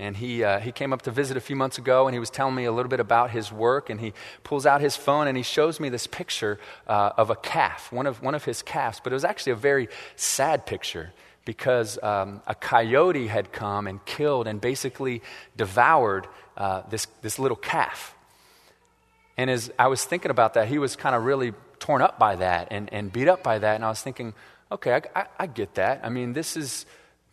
And 0.00 0.16
he, 0.16 0.42
uh, 0.42 0.60
he 0.60 0.72
came 0.72 0.94
up 0.94 1.02
to 1.02 1.10
visit 1.10 1.36
a 1.36 1.40
few 1.40 1.56
months 1.56 1.76
ago 1.76 2.06
and 2.06 2.14
he 2.14 2.18
was 2.18 2.30
telling 2.30 2.54
me 2.54 2.64
a 2.64 2.72
little 2.72 2.88
bit 2.88 3.00
about 3.00 3.30
his 3.30 3.52
work. 3.52 3.90
And 3.90 4.00
he 4.00 4.14
pulls 4.44 4.64
out 4.64 4.80
his 4.80 4.96
phone 4.96 5.28
and 5.28 5.36
he 5.36 5.42
shows 5.42 5.78
me 5.78 5.90
this 5.90 6.06
picture 6.06 6.58
uh, 6.88 7.12
of 7.18 7.28
a 7.28 7.36
calf, 7.36 7.92
one 7.92 8.06
of, 8.06 8.22
one 8.22 8.34
of 8.34 8.44
his 8.46 8.62
calves. 8.62 8.98
But 9.04 9.12
it 9.12 9.14
was 9.14 9.24
actually 9.24 9.52
a 9.52 9.56
very 9.56 9.88
sad 10.16 10.64
picture 10.64 11.12
because 11.44 12.02
um, 12.02 12.40
a 12.46 12.54
coyote 12.54 13.26
had 13.26 13.52
come 13.52 13.86
and 13.86 14.02
killed 14.06 14.46
and 14.46 14.58
basically 14.58 15.20
devoured 15.54 16.26
uh, 16.56 16.82
this, 16.88 17.06
this 17.20 17.38
little 17.38 17.56
calf. 17.56 18.14
And 19.36 19.50
as 19.50 19.70
I 19.78 19.88
was 19.88 20.02
thinking 20.02 20.30
about 20.30 20.54
that, 20.54 20.68
he 20.68 20.78
was 20.78 20.96
kind 20.96 21.14
of 21.14 21.24
really 21.24 21.52
torn 21.78 22.00
up 22.00 22.18
by 22.18 22.36
that 22.36 22.68
and, 22.70 22.90
and 22.92 23.12
beat 23.12 23.28
up 23.28 23.42
by 23.42 23.58
that. 23.58 23.74
And 23.74 23.84
I 23.84 23.90
was 23.90 24.00
thinking, 24.00 24.32
okay, 24.72 24.94
I, 24.94 25.20
I, 25.20 25.26
I 25.40 25.46
get 25.46 25.74
that. 25.74 26.00
I 26.02 26.08
mean, 26.08 26.32
this 26.32 26.56
is 26.56 26.86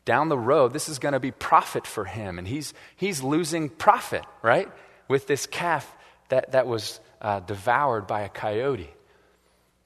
down 0.08 0.30
the 0.30 0.40
road, 0.40 0.72
this 0.72 0.88
is 0.88 1.00
going 1.00 1.12
to 1.12 1.20
be 1.20 1.32
profit 1.32 1.86
for 1.86 2.06
him. 2.06 2.40
And 2.40 2.48
he's, 2.48 2.74
he's 2.96 3.22
losing 3.22 3.68
profit, 3.68 4.24
right? 4.42 4.70
With 5.10 5.28
this 5.28 5.46
calf 5.46 5.86
that, 6.30 6.54
that 6.54 6.66
was 6.66 7.02
uh, 7.22 7.42
devoured 7.42 8.08
by 8.08 8.22
a 8.22 8.30
coyote. 8.30 8.90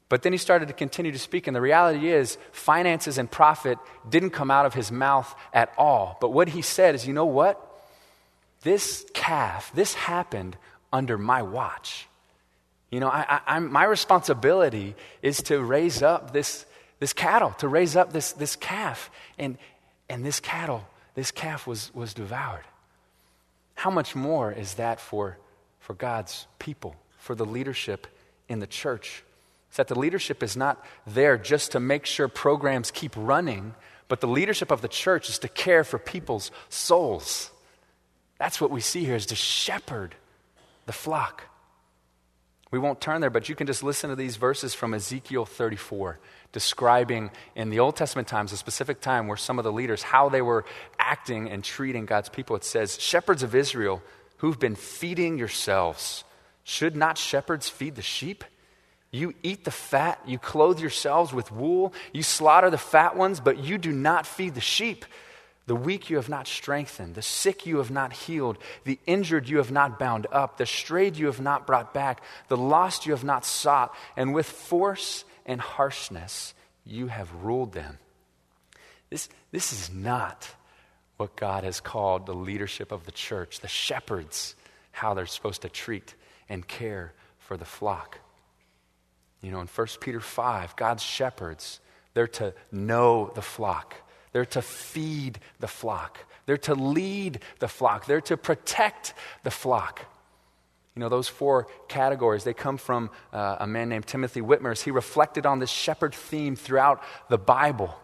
But 0.10 0.22
then 0.22 0.32
he 0.32 0.38
started 0.38 0.68
to 0.68 0.76
continue 0.76 1.12
to 1.12 1.18
speak, 1.18 1.48
and 1.48 1.56
the 1.56 1.62
reality 1.62 2.10
is, 2.10 2.38
finances 2.52 3.18
and 3.18 3.32
profit 3.32 3.80
didn't 4.08 4.30
come 4.30 4.52
out 4.52 4.68
of 4.68 4.76
his 4.76 4.92
mouth 4.92 5.34
at 5.54 5.74
all. 5.76 6.18
But 6.22 6.34
what 6.34 6.50
he 6.50 6.62
said 6.62 6.94
is, 6.94 7.08
you 7.08 7.14
know 7.14 7.26
what? 7.26 7.58
This 8.62 9.04
calf, 9.16 9.72
this 9.74 9.96
happened 9.96 10.56
under 10.94 11.18
my 11.18 11.42
watch. 11.42 12.08
You 12.92 13.00
know, 13.00 13.10
I, 13.10 13.40
I, 13.48 13.60
my 13.60 13.86
responsibility 13.86 14.96
is 15.24 15.42
to 15.44 15.60
raise 15.64 16.04
up 16.04 16.32
this, 16.32 16.66
this 17.00 17.14
cattle, 17.14 17.52
to 17.60 17.68
raise 17.68 17.96
up 17.96 18.14
this, 18.14 18.34
this 18.34 18.56
calf. 18.56 19.10
And, 19.40 19.58
and 20.12 20.26
this 20.26 20.42
cattle, 20.42 20.86
this 21.16 21.32
calf 21.32 21.66
was, 21.66 21.90
was 21.94 22.14
devoured. 22.14 22.66
How 23.76 23.90
much 23.90 24.14
more 24.14 24.52
is 24.52 24.76
that 24.76 25.00
for, 25.00 25.38
for 25.80 25.94
God's 25.94 26.48
people, 26.60 26.96
for 27.18 27.34
the 27.34 27.46
leadership 27.46 28.08
in 28.50 28.60
the 28.60 28.68
church? 28.68 29.24
It's 29.70 29.78
that 29.78 29.88
the 29.88 29.98
leadership 29.98 30.44
is 30.44 30.58
not 30.58 30.86
there 31.08 31.38
just 31.38 31.72
to 31.72 31.80
make 31.80 32.06
sure 32.06 32.28
programs 32.28 32.92
keep 32.92 33.14
running, 33.16 33.74
but 34.10 34.20
the 34.20 34.28
leadership 34.28 34.70
of 34.70 34.82
the 34.82 34.90
church 34.90 35.30
is 35.30 35.40
to 35.40 35.48
care 35.48 35.86
for 35.86 35.98
people's 35.98 36.52
souls. 36.68 37.50
That's 38.38 38.60
what 38.60 38.70
we 38.70 38.82
see 38.82 39.06
here 39.06 39.16
is 39.16 39.28
to 39.28 39.36
shepherd 39.36 40.14
the 40.88 40.94
flock. 40.94 41.44
We 42.72 42.80
won't 42.80 43.02
turn 43.02 43.20
there, 43.20 43.30
but 43.30 43.50
you 43.50 43.56
can 43.56 43.68
just 43.68 43.84
listen 43.84 44.10
to 44.10 44.16
these 44.16 44.38
verses 44.38 44.74
from 44.74 44.94
Ezekiel 44.94 45.46
34, 45.46 46.20
describing 46.54 47.32
in 47.54 47.70
the 47.70 47.80
Old 47.80 47.98
Testament 47.98 48.30
times, 48.30 48.54
a 48.54 48.58
specific 48.58 49.02
time 49.02 49.28
where 49.28 49.38
some 49.38 49.60
of 49.60 49.66
the 49.66 49.72
leaders, 49.74 50.02
how 50.02 50.30
they 50.30 50.42
were 50.42 50.64
acting 50.98 51.50
and 51.50 51.64
treating 51.64 52.06
God's 52.06 52.30
people. 52.30 52.56
It 52.56 52.64
says, 52.64 53.00
Shepherds 53.00 53.44
of 53.44 53.54
Israel 53.54 54.02
who've 54.42 54.60
been 54.60 54.76
feeding 54.76 55.38
yourselves, 55.38 56.24
should 56.64 56.96
not 56.96 57.16
shepherds 57.16 57.70
feed 57.70 57.96
the 57.96 58.02
sheep? 58.02 58.44
You 59.12 59.36
eat 59.44 59.66
the 59.66 59.72
fat, 59.72 60.20
you 60.26 60.40
clothe 60.40 60.80
yourselves 60.80 61.32
with 61.32 61.52
wool, 61.52 61.94
you 62.12 62.24
slaughter 62.24 62.72
the 62.72 62.78
fat 62.78 63.16
ones, 63.16 63.40
but 63.40 63.60
you 63.60 63.78
do 63.78 63.92
not 63.92 64.26
feed 64.26 64.56
the 64.56 64.62
sheep. 64.62 65.06
The 65.68 65.76
weak 65.76 66.10
you 66.10 66.16
have 66.16 66.30
not 66.30 66.48
strengthened, 66.48 67.16
the 67.16 67.22
sick 67.22 67.66
you 67.66 67.78
have 67.78 67.92
not 67.92 68.14
healed, 68.14 68.58
the 68.84 69.00
injured 69.06 69.48
you 69.48 69.58
have 69.58 69.72
not 69.72 70.00
bound 70.00 70.28
up, 70.32 70.58
the 70.58 70.66
strayed 70.66 71.18
you 71.18 71.28
have 71.28 71.40
not 71.40 71.68
brought 71.68 71.94
back, 71.94 72.22
the 72.48 72.58
lost 72.58 73.06
you 73.06 73.12
have 73.12 73.24
not 73.24 73.46
sought, 73.46 73.94
and 74.18 74.34
with 74.34 74.48
force 74.48 75.24
and 75.46 75.62
harshness 75.62 76.54
you 76.84 77.08
have 77.08 77.32
ruled 77.44 77.74
them. 77.74 78.00
This, 79.10 79.30
this 79.52 79.72
is 79.72 79.92
not 79.94 80.50
what 81.18 81.36
God 81.36 81.64
has 81.64 81.80
called 81.80 82.26
the 82.26 82.34
leadership 82.34 82.92
of 82.92 83.06
the 83.06 83.12
church, 83.12 83.60
the 83.60 83.68
shepherds, 83.68 84.56
how 84.92 85.14
they're 85.14 85.28
supposed 85.28 85.62
to 85.62 85.70
treat 85.70 86.16
and 86.50 86.68
care 86.68 87.14
for 87.38 87.58
the 87.58 87.66
flock. 87.66 88.18
You 89.42 89.52
know, 89.52 89.62
in 89.62 89.68
1 89.68 89.88
Peter 90.00 90.20
5, 90.20 90.76
God's 90.76 91.04
shepherds, 91.04 91.80
they're 92.14 92.28
to 92.28 92.54
know 92.72 93.32
the 93.36 93.42
flock. 93.42 93.96
They're 94.32 94.46
to 94.46 94.62
feed 94.62 95.40
the 95.60 95.68
flock. 95.68 96.20
They're 96.46 96.58
to 96.58 96.76
lead 96.76 97.40
the 97.60 97.68
flock. 97.68 98.06
They're 98.06 98.22
to 98.22 98.38
protect 98.38 99.14
the 99.44 99.52
flock. 99.52 100.06
You 100.96 101.00
know, 101.00 101.10
those 101.10 101.28
four 101.28 101.68
categories, 101.88 102.44
they 102.44 102.54
come 102.54 102.78
from 102.78 103.10
uh, 103.32 103.58
a 103.60 103.68
man 103.68 103.90
named 103.90 104.08
Timothy 104.08 104.42
Witmers. 104.42 104.82
He 104.82 104.92
reflected 104.92 105.46
on 105.46 105.60
this 105.60 105.70
shepherd 105.70 106.14
theme 106.14 106.56
throughout 106.56 107.02
the 107.30 107.38
Bible. 107.38 107.98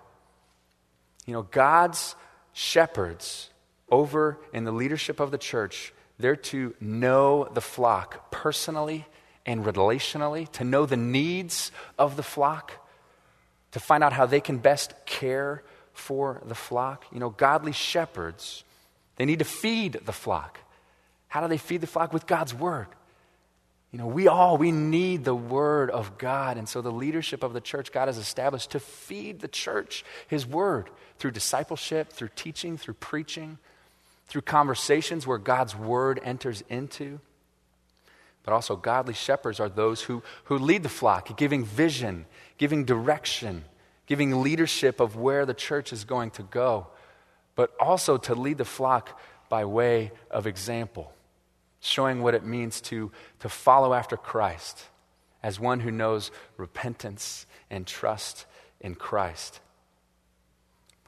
You 1.25 1.33
know, 1.33 1.41
God's 1.41 2.15
shepherds 2.53 3.49
over 3.89 4.39
in 4.53 4.63
the 4.63 4.71
leadership 4.71 5.19
of 5.19 5.31
the 5.31 5.37
church, 5.37 5.93
they're 6.17 6.35
to 6.35 6.73
know 6.79 7.49
the 7.53 7.61
flock 7.61 8.31
personally 8.31 9.05
and 9.45 9.65
relationally, 9.65 10.49
to 10.53 10.63
know 10.63 10.85
the 10.85 10.97
needs 10.97 11.71
of 11.99 12.15
the 12.15 12.23
flock, 12.23 12.71
to 13.71 13.79
find 13.79 14.03
out 14.03 14.13
how 14.13 14.25
they 14.25 14.41
can 14.41 14.57
best 14.57 14.93
care 15.05 15.63
for 15.97 16.41
the 16.45 16.55
flock. 16.55 17.05
You 17.11 17.19
know, 17.19 17.29
godly 17.29 17.71
shepherds, 17.71 18.63
they 19.15 19.25
need 19.25 19.39
to 19.39 19.45
feed 19.45 19.99
the 20.05 20.13
flock. 20.13 20.59
How 21.27 21.41
do 21.41 21.47
they 21.47 21.57
feed 21.57 21.81
the 21.81 21.87
flock? 21.87 22.13
With 22.13 22.27
God's 22.27 22.53
word. 22.53 22.87
You 23.91 23.99
know, 23.99 24.07
we 24.07 24.27
all, 24.27 24.57
we 24.57 24.71
need 24.71 25.23
the 25.23 25.35
word 25.35 25.89
of 25.89 26.17
God. 26.17 26.57
And 26.57 26.67
so 26.67 26.81
the 26.81 26.91
leadership 26.91 27.41
of 27.41 27.53
the 27.53 27.61
church, 27.61 27.91
God 27.91 28.07
has 28.07 28.17
established 28.17 28.71
to 28.71 28.79
feed 28.79 29.39
the 29.39 29.47
church 29.47 30.03
his 30.27 30.45
word 30.45 30.89
through 31.19 31.31
discipleship, 31.31 32.11
through 32.11 32.29
teaching, 32.35 32.77
through 32.77 32.95
preaching, 32.95 33.57
through 34.27 34.41
conversations 34.41 35.25
where 35.25 35.37
God's 35.37 35.75
word 35.75 36.19
enters 36.23 36.63
into. 36.69 37.19
But 38.43 38.53
also, 38.53 38.75
godly 38.75 39.13
shepherds 39.13 39.59
are 39.59 39.69
those 39.69 40.01
who, 40.01 40.23
who 40.45 40.57
lead 40.57 40.83
the 40.83 40.89
flock, 40.89 41.35
giving 41.37 41.65
vision, 41.65 42.25
giving 42.57 42.85
direction, 42.85 43.65
giving 44.07 44.41
leadership 44.41 44.99
of 44.99 45.15
where 45.15 45.45
the 45.45 45.53
church 45.53 45.93
is 45.93 46.03
going 46.03 46.31
to 46.31 46.43
go, 46.43 46.87
but 47.55 47.71
also 47.79 48.17
to 48.17 48.33
lead 48.33 48.57
the 48.57 48.65
flock 48.65 49.19
by 49.49 49.65
way 49.65 50.11
of 50.31 50.47
example, 50.47 51.13
showing 51.79 52.23
what 52.23 52.33
it 52.33 52.43
means 52.43 52.81
to, 52.81 53.11
to 53.39 53.49
follow 53.49 53.93
after 53.93 54.17
Christ 54.17 54.83
as 55.43 55.59
one 55.59 55.81
who 55.81 55.91
knows 55.91 56.31
repentance 56.57 57.45
and 57.69 57.85
trust 57.85 58.45
in 58.81 58.95
Christ. 58.95 59.59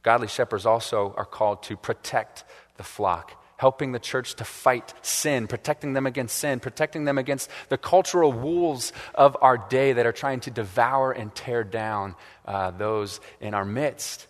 Godly 0.04 0.28
shepherds 0.28 0.66
also 0.66 1.14
are 1.18 1.26
called 1.26 1.64
to 1.64 1.76
protect 1.76 2.44
the 2.78 2.84
flock 2.84 3.39
helping 3.60 3.92
the 3.92 4.00
church 4.00 4.36
to 4.36 4.46
fight 4.46 4.94
sin, 5.02 5.46
protecting 5.46 5.92
them 5.92 6.08
against 6.08 6.38
sin, 6.38 6.62
protecting 6.62 7.04
them 7.04 7.18
against 7.18 7.50
the 7.68 7.78
cultural 7.78 8.32
wolves 8.32 8.94
of 9.14 9.36
our 9.42 9.58
day 9.58 9.92
that 9.92 10.06
are 10.06 10.14
trying 10.14 10.40
to 10.40 10.50
devour 10.50 11.12
and 11.12 11.36
tear 11.36 11.62
down 11.66 12.16
uh, 12.46 12.72
those 12.72 13.20
in 13.42 13.54
our 13.54 13.66
midst. 13.66 14.28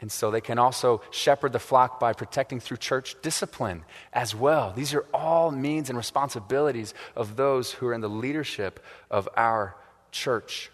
And 0.00 0.10
so 0.10 0.30
they 0.30 0.40
can 0.40 0.58
also 0.58 1.02
shepherd 1.10 1.52
the 1.52 1.58
flock 1.58 2.00
by 2.00 2.14
protecting 2.14 2.58
through 2.58 2.78
church 2.78 3.16
discipline 3.20 3.84
as 4.14 4.34
well. 4.34 4.72
These 4.74 4.94
are 4.94 5.04
all 5.12 5.50
means 5.50 5.90
and 5.90 5.98
responsibilities 5.98 6.94
of 7.14 7.36
those 7.36 7.70
who 7.70 7.88
are 7.88 7.92
in 7.92 8.00
the 8.00 8.08
leadership 8.08 8.82
of 9.10 9.28
our 9.36 9.76
church. 10.10 10.70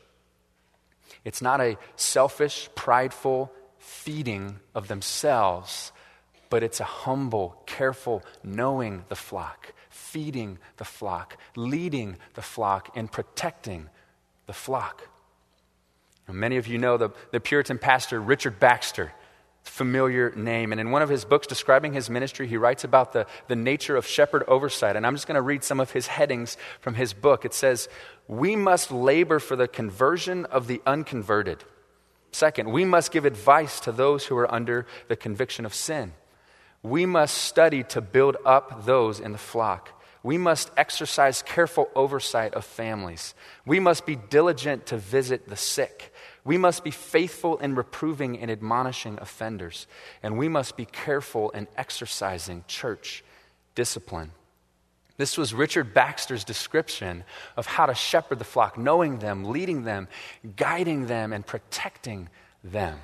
It's 1.24 1.42
not 1.42 1.60
a 1.60 1.76
selfish, 1.96 2.68
prideful 2.76 3.50
feeding 3.78 4.60
of 4.76 4.86
themselves 4.86 5.90
but 6.50 6.62
it's 6.62 6.80
a 6.80 6.84
humble, 6.84 7.62
careful 7.64 8.22
knowing 8.42 9.04
the 9.08 9.16
flock, 9.16 9.72
feeding 9.88 10.58
the 10.76 10.84
flock, 10.84 11.38
leading 11.56 12.16
the 12.34 12.42
flock, 12.42 12.90
and 12.94 13.10
protecting 13.10 13.88
the 14.46 14.52
flock. 14.52 15.08
Now, 16.28 16.34
many 16.34 16.56
of 16.56 16.66
you 16.66 16.76
know 16.76 16.96
the, 16.96 17.10
the 17.30 17.40
Puritan 17.40 17.78
pastor 17.78 18.20
Richard 18.20 18.60
Baxter, 18.60 19.12
familiar 19.62 20.32
name. 20.36 20.72
And 20.72 20.80
in 20.80 20.90
one 20.90 21.02
of 21.02 21.08
his 21.08 21.24
books 21.24 21.46
describing 21.46 21.92
his 21.92 22.10
ministry, 22.10 22.46
he 22.46 22.56
writes 22.56 22.82
about 22.82 23.12
the, 23.12 23.26
the 23.48 23.56
nature 23.56 23.96
of 23.96 24.06
shepherd 24.06 24.42
oversight. 24.48 24.96
And 24.96 25.06
I'm 25.06 25.14
just 25.14 25.26
going 25.26 25.36
to 25.36 25.42
read 25.42 25.62
some 25.62 25.80
of 25.80 25.92
his 25.92 26.08
headings 26.08 26.56
from 26.80 26.94
his 26.94 27.12
book. 27.12 27.44
It 27.44 27.54
says, 27.54 27.88
We 28.26 28.56
must 28.56 28.90
labor 28.90 29.38
for 29.38 29.56
the 29.56 29.68
conversion 29.68 30.46
of 30.46 30.66
the 30.66 30.82
unconverted. 30.86 31.64
Second, 32.32 32.70
we 32.70 32.84
must 32.84 33.12
give 33.12 33.24
advice 33.24 33.80
to 33.80 33.92
those 33.92 34.26
who 34.26 34.36
are 34.36 34.52
under 34.52 34.86
the 35.08 35.16
conviction 35.16 35.66
of 35.66 35.74
sin. 35.74 36.12
We 36.82 37.06
must 37.06 37.36
study 37.36 37.82
to 37.84 38.00
build 38.00 38.36
up 38.44 38.86
those 38.86 39.20
in 39.20 39.32
the 39.32 39.38
flock. 39.38 39.90
We 40.22 40.38
must 40.38 40.70
exercise 40.76 41.42
careful 41.42 41.88
oversight 41.94 42.54
of 42.54 42.64
families. 42.64 43.34
We 43.64 43.80
must 43.80 44.04
be 44.04 44.16
diligent 44.16 44.86
to 44.86 44.98
visit 44.98 45.48
the 45.48 45.56
sick. 45.56 46.12
We 46.44 46.58
must 46.58 46.84
be 46.84 46.90
faithful 46.90 47.56
in 47.58 47.74
reproving 47.74 48.38
and 48.38 48.50
admonishing 48.50 49.18
offenders. 49.20 49.86
And 50.22 50.36
we 50.36 50.48
must 50.48 50.76
be 50.76 50.84
careful 50.84 51.50
in 51.50 51.68
exercising 51.76 52.64
church 52.66 53.24
discipline. 53.74 54.32
This 55.16 55.36
was 55.36 55.52
Richard 55.52 55.92
Baxter's 55.92 56.44
description 56.44 57.24
of 57.56 57.66
how 57.66 57.86
to 57.86 57.94
shepherd 57.94 58.38
the 58.38 58.44
flock, 58.44 58.78
knowing 58.78 59.18
them, 59.18 59.44
leading 59.44 59.84
them, 59.84 60.08
guiding 60.56 61.06
them, 61.06 61.34
and 61.34 61.46
protecting 61.46 62.30
them. 62.64 62.98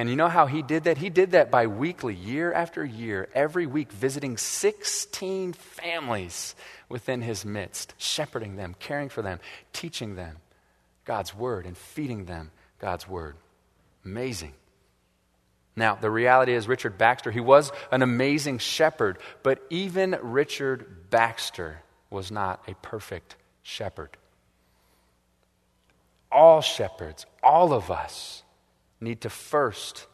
And 0.00 0.08
you 0.08 0.16
know 0.16 0.30
how 0.30 0.46
he 0.46 0.62
did 0.62 0.84
that? 0.84 0.96
He 0.96 1.10
did 1.10 1.32
that 1.32 1.50
by 1.50 1.66
weekly, 1.66 2.14
year 2.14 2.54
after 2.54 2.82
year, 2.82 3.28
every 3.34 3.66
week, 3.66 3.92
visiting 3.92 4.38
16 4.38 5.52
families 5.52 6.54
within 6.88 7.20
his 7.20 7.44
midst, 7.44 7.92
shepherding 7.98 8.56
them, 8.56 8.74
caring 8.78 9.10
for 9.10 9.20
them, 9.20 9.40
teaching 9.74 10.14
them 10.14 10.38
God's 11.04 11.34
word, 11.34 11.66
and 11.66 11.76
feeding 11.76 12.24
them 12.24 12.50
God's 12.78 13.06
word. 13.06 13.36
Amazing. 14.02 14.54
Now, 15.76 15.96
the 15.96 16.10
reality 16.10 16.54
is, 16.54 16.66
Richard 16.66 16.96
Baxter, 16.96 17.30
he 17.30 17.40
was 17.40 17.70
an 17.92 18.00
amazing 18.00 18.56
shepherd, 18.56 19.18
but 19.42 19.62
even 19.68 20.16
Richard 20.22 21.10
Baxter 21.10 21.82
was 22.08 22.30
not 22.30 22.62
a 22.66 22.74
perfect 22.76 23.36
shepherd. 23.62 24.16
All 26.32 26.62
shepherds, 26.62 27.26
all 27.42 27.74
of 27.74 27.90
us, 27.90 28.44
need 29.00 29.22
to 29.22 29.30
first 29.30 30.06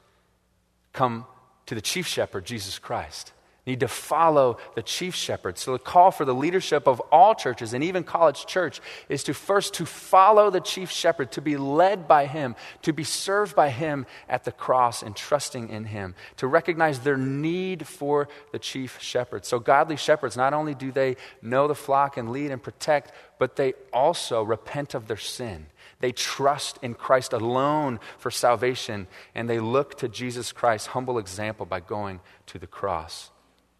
come 0.92 1.26
to 1.66 1.74
the 1.74 1.80
chief 1.80 2.06
shepherd, 2.06 2.46
Jesus 2.46 2.78
Christ. 2.78 3.32
Need 3.66 3.80
to 3.80 3.88
follow 3.88 4.58
the 4.76 4.82
chief 4.82 5.16
shepherd. 5.16 5.58
So 5.58 5.72
the 5.72 5.80
call 5.80 6.12
for 6.12 6.24
the 6.24 6.32
leadership 6.32 6.86
of 6.86 7.00
all 7.10 7.34
churches 7.34 7.74
and 7.74 7.82
even 7.82 8.04
college 8.04 8.46
church 8.46 8.80
is 9.08 9.24
to 9.24 9.34
first 9.34 9.74
to 9.74 9.84
follow 9.84 10.50
the 10.50 10.60
chief 10.60 10.88
shepherd, 10.88 11.32
to 11.32 11.42
be 11.42 11.56
led 11.56 12.06
by 12.06 12.26
him, 12.26 12.54
to 12.82 12.92
be 12.92 13.02
served 13.02 13.56
by 13.56 13.70
him 13.70 14.06
at 14.28 14.44
the 14.44 14.52
cross 14.52 15.02
and 15.02 15.16
trusting 15.16 15.68
in 15.68 15.86
him, 15.86 16.14
to 16.36 16.46
recognize 16.46 17.00
their 17.00 17.16
need 17.16 17.88
for 17.88 18.28
the 18.52 18.60
chief 18.60 19.02
shepherd. 19.02 19.44
So 19.44 19.58
godly 19.58 19.96
shepherds, 19.96 20.36
not 20.36 20.54
only 20.54 20.76
do 20.76 20.92
they 20.92 21.16
know 21.42 21.66
the 21.66 21.74
flock 21.74 22.16
and 22.16 22.30
lead 22.30 22.52
and 22.52 22.62
protect, 22.62 23.10
but 23.40 23.56
they 23.56 23.74
also 23.92 24.44
repent 24.44 24.94
of 24.94 25.08
their 25.08 25.16
sin 25.16 25.66
they 26.00 26.12
trust 26.12 26.78
in 26.82 26.94
Christ 26.94 27.32
alone 27.32 28.00
for 28.18 28.30
salvation, 28.30 29.06
and 29.34 29.48
they 29.48 29.60
look 29.60 29.96
to 29.98 30.08
Jesus 30.08 30.52
Christ's 30.52 30.88
humble 30.88 31.18
example 31.18 31.64
by 31.64 31.80
going 31.80 32.20
to 32.46 32.58
the 32.58 32.66
cross. 32.66 33.30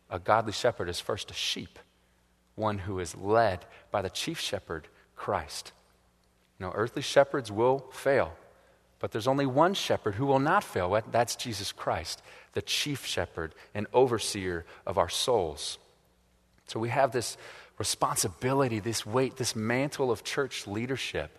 A 0.08 0.18
godly 0.18 0.52
shepherd 0.52 0.88
is 0.88 1.00
first 1.00 1.30
a 1.30 1.34
sheep, 1.34 1.78
one 2.54 2.78
who 2.78 3.00
is 3.00 3.16
led 3.16 3.66
by 3.90 4.02
the 4.02 4.10
chief 4.10 4.40
shepherd, 4.40 4.88
Christ. 5.14 5.72
You 6.58 6.66
know, 6.66 6.72
earthly 6.74 7.02
shepherds 7.02 7.52
will 7.52 7.84
fail, 7.92 8.32
but 8.98 9.12
there's 9.12 9.28
only 9.28 9.46
one 9.46 9.74
shepherd 9.74 10.14
who 10.14 10.24
will 10.24 10.38
not 10.38 10.64
fail. 10.64 10.98
That's 11.10 11.36
Jesus 11.36 11.70
Christ, 11.70 12.22
the 12.54 12.62
chief 12.62 13.04
shepherd 13.04 13.54
and 13.74 13.86
overseer 13.92 14.64
of 14.86 14.96
our 14.96 15.10
souls. 15.10 15.76
So 16.66 16.80
we 16.80 16.88
have 16.88 17.12
this 17.12 17.36
responsibility, 17.78 18.80
this 18.80 19.04
weight, 19.04 19.36
this 19.36 19.54
mantle 19.54 20.10
of 20.10 20.24
church 20.24 20.66
leadership. 20.66 21.30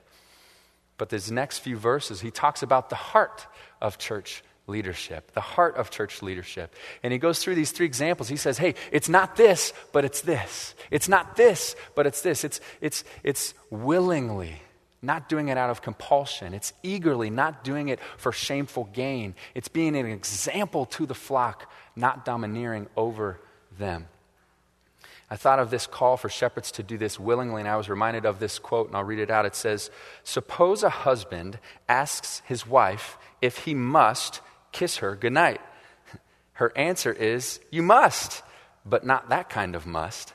But 0.97 1.09
these 1.09 1.31
next 1.31 1.59
few 1.59 1.77
verses, 1.77 2.21
he 2.21 2.31
talks 2.31 2.63
about 2.63 2.89
the 2.89 2.95
heart 2.95 3.45
of 3.81 3.97
church 3.97 4.43
leadership, 4.65 5.31
the 5.31 5.41
heart 5.41 5.77
of 5.77 5.89
church 5.89 6.21
leadership. 6.21 6.75
And 7.01 7.13
he 7.13 7.19
goes 7.19 7.39
through 7.39 7.55
these 7.55 7.71
three 7.71 7.85
examples. 7.85 8.27
He 8.27 8.35
says, 8.35 8.57
hey, 8.57 8.75
it's 8.91 9.07
not 9.07 9.35
this, 9.35 9.73
but 9.93 10.03
it's 10.03 10.21
this. 10.21 10.75
It's 10.91 11.07
not 11.07 11.37
this, 11.37 11.75
but 11.95 12.05
it's 12.05 12.21
this. 12.21 12.43
It's, 12.43 12.59
it's, 12.81 13.03
it's 13.23 13.53
willingly, 13.69 14.61
not 15.01 15.29
doing 15.29 15.47
it 15.47 15.57
out 15.57 15.69
of 15.69 15.81
compulsion. 15.81 16.53
It's 16.53 16.73
eagerly, 16.83 17.29
not 17.29 17.63
doing 17.63 17.87
it 17.87 17.99
for 18.17 18.31
shameful 18.31 18.89
gain. 18.91 19.35
It's 19.55 19.69
being 19.69 19.95
an 19.95 20.05
example 20.05 20.85
to 20.87 21.05
the 21.05 21.15
flock, 21.15 21.71
not 21.95 22.25
domineering 22.25 22.87
over 22.97 23.39
them. 23.77 24.07
I 25.29 25.35
thought 25.35 25.59
of 25.59 25.69
this 25.69 25.87
call 25.87 26.15
for 26.15 26.29
shepherds 26.29 26.71
to 26.73 26.83
do 26.83 26.97
this 26.97 27.19
willingly, 27.19 27.61
and 27.61 27.69
I 27.69 27.75
was 27.75 27.89
reminded 27.89 28.25
of 28.25 28.39
this 28.39 28.59
quote, 28.59 28.87
and 28.87 28.95
I'll 28.95 29.03
read 29.03 29.19
it 29.19 29.29
out. 29.29 29.45
It 29.45 29.55
says, 29.55 29.91
Suppose 30.23 30.83
a 30.83 30.89
husband 30.89 31.59
asks 31.89 32.41
his 32.45 32.65
wife 32.65 33.17
if 33.41 33.59
he 33.59 33.73
must 33.73 34.41
kiss 34.71 34.97
her 34.97 35.15
goodnight. 35.15 35.59
Her 36.53 36.71
answer 36.77 37.11
is, 37.11 37.59
You 37.71 37.83
must, 37.83 38.41
but 38.85 39.05
not 39.05 39.29
that 39.29 39.49
kind 39.49 39.75
of 39.75 39.85
must. 39.85 40.33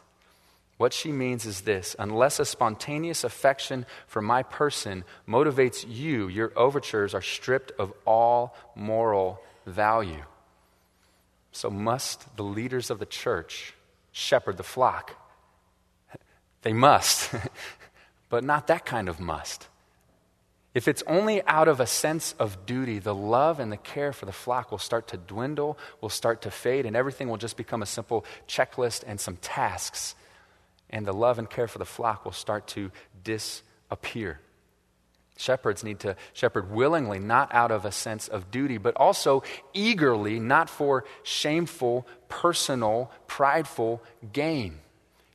What 0.76 0.92
she 0.92 1.12
means 1.12 1.46
is 1.46 1.62
this 1.62 1.96
unless 1.98 2.38
a 2.38 2.44
spontaneous 2.44 3.24
affection 3.24 3.86
for 4.08 4.20
my 4.20 4.42
person 4.42 5.04
motivates 5.28 5.86
you, 5.88 6.28
your 6.28 6.52
overtures 6.56 7.14
are 7.14 7.22
stripped 7.22 7.72
of 7.78 7.92
all 8.04 8.56
moral 8.74 9.40
value. 9.64 10.24
So, 11.52 11.70
must 11.70 12.36
the 12.36 12.42
leaders 12.42 12.90
of 12.90 12.98
the 12.98 13.06
church 13.06 13.74
shepherd 14.12 14.56
the 14.56 14.62
flock. 14.62 15.16
They 16.62 16.72
must, 16.72 17.34
but 18.28 18.44
not 18.44 18.68
that 18.68 18.86
kind 18.86 19.08
of 19.08 19.18
must. 19.18 19.66
If 20.74 20.88
it's 20.88 21.02
only 21.06 21.42
out 21.46 21.68
of 21.68 21.80
a 21.80 21.86
sense 21.86 22.34
of 22.38 22.64
duty, 22.64 22.98
the 22.98 23.14
love 23.14 23.60
and 23.60 23.70
the 23.70 23.76
care 23.76 24.12
for 24.12 24.24
the 24.24 24.32
flock 24.32 24.70
will 24.70 24.78
start 24.78 25.08
to 25.08 25.18
dwindle, 25.18 25.78
will 26.00 26.08
start 26.08 26.42
to 26.42 26.50
fade, 26.50 26.86
and 26.86 26.96
everything 26.96 27.28
will 27.28 27.36
just 27.36 27.58
become 27.58 27.82
a 27.82 27.86
simple 27.86 28.24
checklist 28.48 29.04
and 29.06 29.20
some 29.20 29.36
tasks. 29.36 30.14
And 30.88 31.06
the 31.06 31.12
love 31.12 31.38
and 31.38 31.48
care 31.48 31.68
for 31.68 31.78
the 31.78 31.84
flock 31.84 32.24
will 32.24 32.32
start 32.32 32.66
to 32.68 32.90
disappear. 33.22 34.40
Shepherds 35.36 35.82
need 35.82 36.00
to 36.00 36.16
shepherd 36.32 36.70
willingly, 36.70 37.18
not 37.18 37.52
out 37.54 37.70
of 37.70 37.84
a 37.84 37.92
sense 37.92 38.28
of 38.28 38.50
duty, 38.50 38.78
but 38.78 38.96
also 38.96 39.42
eagerly, 39.72 40.38
not 40.38 40.68
for 40.68 41.04
shameful, 41.22 42.06
personal, 42.28 43.10
prideful 43.26 44.02
gain. 44.32 44.78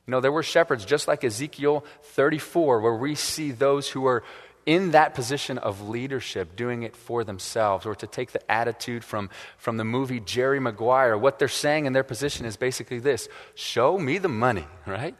You 0.06 0.12
know, 0.12 0.20
there 0.20 0.32
were 0.32 0.42
shepherds 0.42 0.84
just 0.86 1.08
like 1.08 1.24
Ezekiel 1.24 1.84
34, 2.02 2.80
where 2.80 2.94
we 2.94 3.14
see 3.14 3.50
those 3.50 3.90
who 3.90 4.06
are 4.06 4.22
in 4.64 4.90
that 4.92 5.14
position 5.14 5.58
of 5.58 5.88
leadership 5.88 6.54
doing 6.54 6.82
it 6.82 6.94
for 6.94 7.24
themselves, 7.24 7.86
or 7.86 7.94
to 7.94 8.06
take 8.06 8.32
the 8.32 8.50
attitude 8.50 9.02
from, 9.02 9.30
from 9.56 9.78
the 9.78 9.84
movie 9.84 10.20
Jerry 10.20 10.60
Maguire. 10.60 11.16
What 11.16 11.38
they're 11.38 11.48
saying 11.48 11.86
in 11.86 11.92
their 11.92 12.04
position 12.04 12.46
is 12.46 12.56
basically 12.56 12.98
this 12.98 13.28
show 13.54 13.98
me 13.98 14.18
the 14.18 14.28
money, 14.28 14.66
right? 14.86 15.16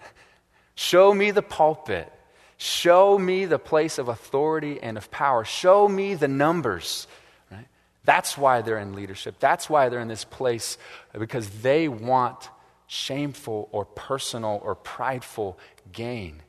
Show 0.74 1.12
me 1.12 1.30
the 1.30 1.42
pulpit. 1.42 2.12
Show 2.60 3.16
me 3.16 3.44
the 3.44 3.58
place 3.58 3.98
of 3.98 4.08
authority 4.08 4.80
and 4.82 4.98
of 4.98 5.10
power. 5.12 5.44
Show 5.44 5.88
me 5.88 6.14
the 6.14 6.26
numbers. 6.26 7.06
Right? 7.50 7.68
That's 8.04 8.36
why 8.36 8.62
they're 8.62 8.78
in 8.78 8.94
leadership. 8.94 9.36
That's 9.38 9.70
why 9.70 9.88
they're 9.88 10.00
in 10.00 10.08
this 10.08 10.24
place, 10.24 10.76
because 11.16 11.48
they 11.62 11.86
want 11.86 12.50
shameful 12.88 13.68
or 13.70 13.84
personal 13.84 14.60
or 14.64 14.74
prideful 14.74 15.56
gain. 15.92 16.42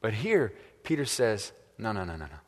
But 0.00 0.14
here, 0.14 0.52
Peter 0.82 1.04
says, 1.04 1.52
no, 1.78 1.92
no, 1.92 2.02
no, 2.04 2.16
no, 2.16 2.24
no. 2.24 2.40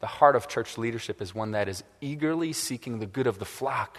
The 0.00 0.06
heart 0.08 0.34
of 0.34 0.48
church 0.48 0.76
leadership 0.76 1.22
is 1.22 1.32
one 1.32 1.52
that 1.52 1.68
is 1.68 1.84
eagerly 2.00 2.52
seeking 2.52 2.98
the 2.98 3.06
good 3.06 3.28
of 3.28 3.38
the 3.38 3.44
flock, 3.44 3.98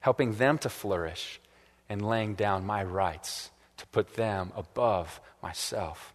helping 0.00 0.34
them 0.34 0.58
to 0.58 0.68
flourish, 0.68 1.40
and 1.88 2.04
laying 2.04 2.34
down 2.34 2.66
my 2.66 2.82
rights 2.82 3.50
to 3.76 3.86
put 3.88 4.14
them 4.14 4.50
above 4.56 5.20
myself. 5.40 6.12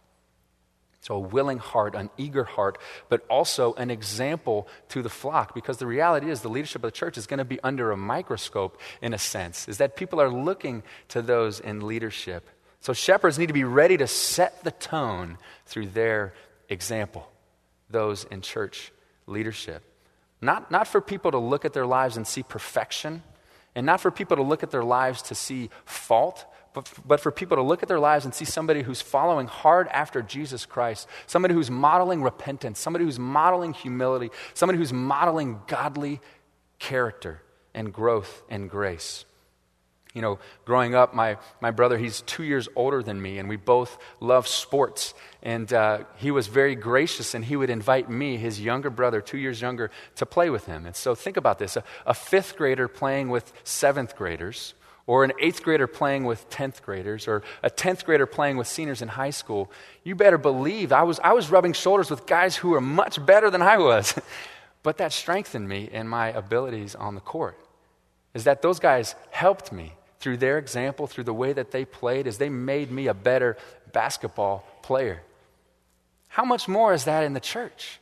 So, 1.08 1.14
a 1.14 1.20
willing 1.20 1.56
heart, 1.56 1.94
an 1.94 2.10
eager 2.18 2.44
heart, 2.44 2.76
but 3.08 3.24
also 3.30 3.72
an 3.74 3.90
example 3.90 4.68
to 4.90 5.00
the 5.00 5.08
flock. 5.08 5.54
Because 5.54 5.78
the 5.78 5.86
reality 5.86 6.30
is, 6.30 6.42
the 6.42 6.50
leadership 6.50 6.84
of 6.84 6.88
the 6.88 6.96
church 6.96 7.16
is 7.16 7.26
going 7.26 7.38
to 7.38 7.46
be 7.46 7.58
under 7.64 7.90
a 7.92 7.96
microscope, 7.96 8.78
in 9.00 9.14
a 9.14 9.18
sense, 9.18 9.68
is 9.68 9.78
that 9.78 9.96
people 9.96 10.20
are 10.20 10.28
looking 10.28 10.82
to 11.08 11.22
those 11.22 11.60
in 11.60 11.86
leadership. 11.86 12.46
So, 12.82 12.92
shepherds 12.92 13.38
need 13.38 13.46
to 13.46 13.54
be 13.54 13.64
ready 13.64 13.96
to 13.96 14.06
set 14.06 14.62
the 14.64 14.70
tone 14.70 15.38
through 15.64 15.86
their 15.86 16.34
example, 16.68 17.26
those 17.88 18.24
in 18.24 18.42
church 18.42 18.92
leadership. 19.26 19.82
Not, 20.42 20.70
not 20.70 20.86
for 20.86 21.00
people 21.00 21.30
to 21.30 21.38
look 21.38 21.64
at 21.64 21.72
their 21.72 21.86
lives 21.86 22.18
and 22.18 22.26
see 22.26 22.42
perfection, 22.42 23.22
and 23.74 23.86
not 23.86 24.02
for 24.02 24.10
people 24.10 24.36
to 24.36 24.42
look 24.42 24.62
at 24.62 24.70
their 24.70 24.84
lives 24.84 25.22
to 25.22 25.34
see 25.34 25.70
fault, 25.86 26.44
but, 26.78 26.90
but 27.04 27.20
for 27.20 27.32
people 27.32 27.56
to 27.56 27.62
look 27.62 27.82
at 27.82 27.88
their 27.88 27.98
lives 27.98 28.24
and 28.24 28.32
see 28.32 28.44
somebody 28.44 28.82
who's 28.82 29.00
following 29.00 29.48
hard 29.48 29.88
after 29.88 30.22
Jesus 30.22 30.64
Christ, 30.64 31.08
somebody 31.26 31.52
who's 31.52 31.72
modeling 31.72 32.22
repentance, 32.22 32.78
somebody 32.78 33.04
who's 33.04 33.18
modeling 33.18 33.72
humility, 33.72 34.30
somebody 34.54 34.78
who's 34.78 34.92
modeling 34.92 35.60
godly 35.66 36.20
character 36.78 37.42
and 37.74 37.92
growth 37.92 38.44
and 38.48 38.70
grace. 38.70 39.24
You 40.14 40.22
know, 40.22 40.38
growing 40.64 40.94
up, 40.94 41.14
my, 41.14 41.38
my 41.60 41.72
brother, 41.72 41.98
he's 41.98 42.20
two 42.22 42.44
years 42.44 42.68
older 42.76 43.02
than 43.02 43.20
me, 43.20 43.38
and 43.38 43.48
we 43.48 43.56
both 43.56 43.98
love 44.20 44.46
sports. 44.46 45.14
And 45.42 45.72
uh, 45.72 46.04
he 46.16 46.30
was 46.30 46.46
very 46.46 46.76
gracious, 46.76 47.34
and 47.34 47.44
he 47.44 47.56
would 47.56 47.70
invite 47.70 48.08
me, 48.08 48.36
his 48.36 48.60
younger 48.60 48.88
brother, 48.88 49.20
two 49.20 49.38
years 49.38 49.60
younger, 49.60 49.90
to 50.14 50.26
play 50.26 50.48
with 50.48 50.66
him. 50.66 50.86
And 50.86 50.94
so 50.94 51.16
think 51.16 51.36
about 51.36 51.58
this 51.58 51.76
a, 51.76 51.82
a 52.06 52.14
fifth 52.14 52.56
grader 52.56 52.86
playing 52.86 53.30
with 53.30 53.52
seventh 53.64 54.14
graders 54.14 54.74
or 55.08 55.24
an 55.24 55.32
eighth 55.40 55.62
grader 55.62 55.86
playing 55.86 56.24
with 56.24 56.48
10th 56.50 56.82
graders, 56.82 57.26
or 57.26 57.42
a 57.62 57.70
10th 57.70 58.04
grader 58.04 58.26
playing 58.26 58.58
with 58.58 58.66
seniors 58.68 59.00
in 59.00 59.08
high 59.08 59.30
school, 59.30 59.72
you 60.04 60.14
better 60.14 60.36
believe 60.36 60.92
I 60.92 61.02
was, 61.02 61.18
I 61.24 61.32
was 61.32 61.50
rubbing 61.50 61.72
shoulders 61.72 62.10
with 62.10 62.26
guys 62.26 62.56
who 62.56 62.68
were 62.68 62.80
much 62.82 63.24
better 63.24 63.50
than 63.50 63.62
I 63.62 63.78
was. 63.78 64.14
but 64.82 64.98
that 64.98 65.14
strengthened 65.14 65.66
me 65.66 65.88
in 65.90 66.06
my 66.06 66.28
abilities 66.28 66.94
on 66.94 67.14
the 67.14 67.22
court. 67.22 67.58
Is 68.34 68.44
that 68.44 68.60
those 68.60 68.78
guys 68.78 69.14
helped 69.30 69.72
me 69.72 69.94
through 70.20 70.36
their 70.36 70.58
example, 70.58 71.06
through 71.06 71.24
the 71.24 71.32
way 71.32 71.54
that 71.54 71.70
they 71.70 71.86
played, 71.86 72.26
as 72.26 72.36
they 72.36 72.50
made 72.50 72.90
me 72.90 73.06
a 73.06 73.14
better 73.14 73.56
basketball 73.94 74.66
player. 74.82 75.22
How 76.28 76.44
much 76.44 76.68
more 76.68 76.92
is 76.92 77.04
that 77.04 77.24
in 77.24 77.32
the 77.32 77.40
church? 77.40 77.98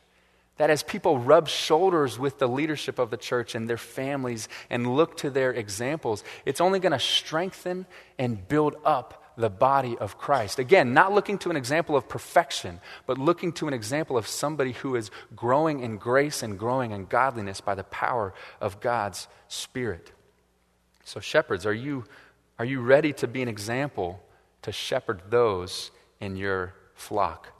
That 0.57 0.69
as 0.69 0.83
people 0.83 1.19
rub 1.19 1.47
shoulders 1.47 2.17
with 2.17 2.39
the 2.39 2.47
leadership 2.47 2.99
of 2.99 3.11
the 3.11 3.17
church 3.17 3.55
and 3.55 3.69
their 3.69 3.77
families 3.77 4.49
and 4.69 4.95
look 4.95 5.17
to 5.17 5.29
their 5.29 5.51
examples, 5.51 6.23
it's 6.45 6.61
only 6.61 6.79
going 6.79 6.93
to 6.93 6.99
strengthen 6.99 7.85
and 8.17 8.47
build 8.47 8.75
up 8.83 9.23
the 9.37 9.49
body 9.49 9.95
of 9.97 10.17
Christ. 10.17 10.57
Again, 10.57 10.93
not 10.93 11.13
looking 11.13 11.37
to 11.39 11.51
an 11.51 11.55
example 11.55 11.95
of 11.95 12.09
perfection, 12.09 12.81
but 13.05 13.19
looking 13.19 13.53
to 13.53 13.67
an 13.67 13.73
example 13.73 14.17
of 14.17 14.27
somebody 14.27 14.71
who 14.71 14.95
is 14.95 15.11
growing 15.35 15.79
in 15.81 15.97
grace 15.97 16.41
and 16.41 16.57
growing 16.57 16.91
in 16.91 17.05
godliness 17.05 17.61
by 17.61 17.75
the 17.75 17.83
power 17.83 18.33
of 18.59 18.79
God's 18.79 19.27
Spirit. 19.47 20.11
So, 21.03 21.19
shepherds, 21.19 21.65
are 21.65 21.73
you, 21.73 22.05
are 22.57 22.65
you 22.65 22.81
ready 22.81 23.13
to 23.13 23.27
be 23.27 23.41
an 23.41 23.47
example 23.47 24.21
to 24.63 24.71
shepherd 24.71 25.21
those 25.29 25.91
in 26.19 26.35
your 26.35 26.73
flock? 26.95 27.53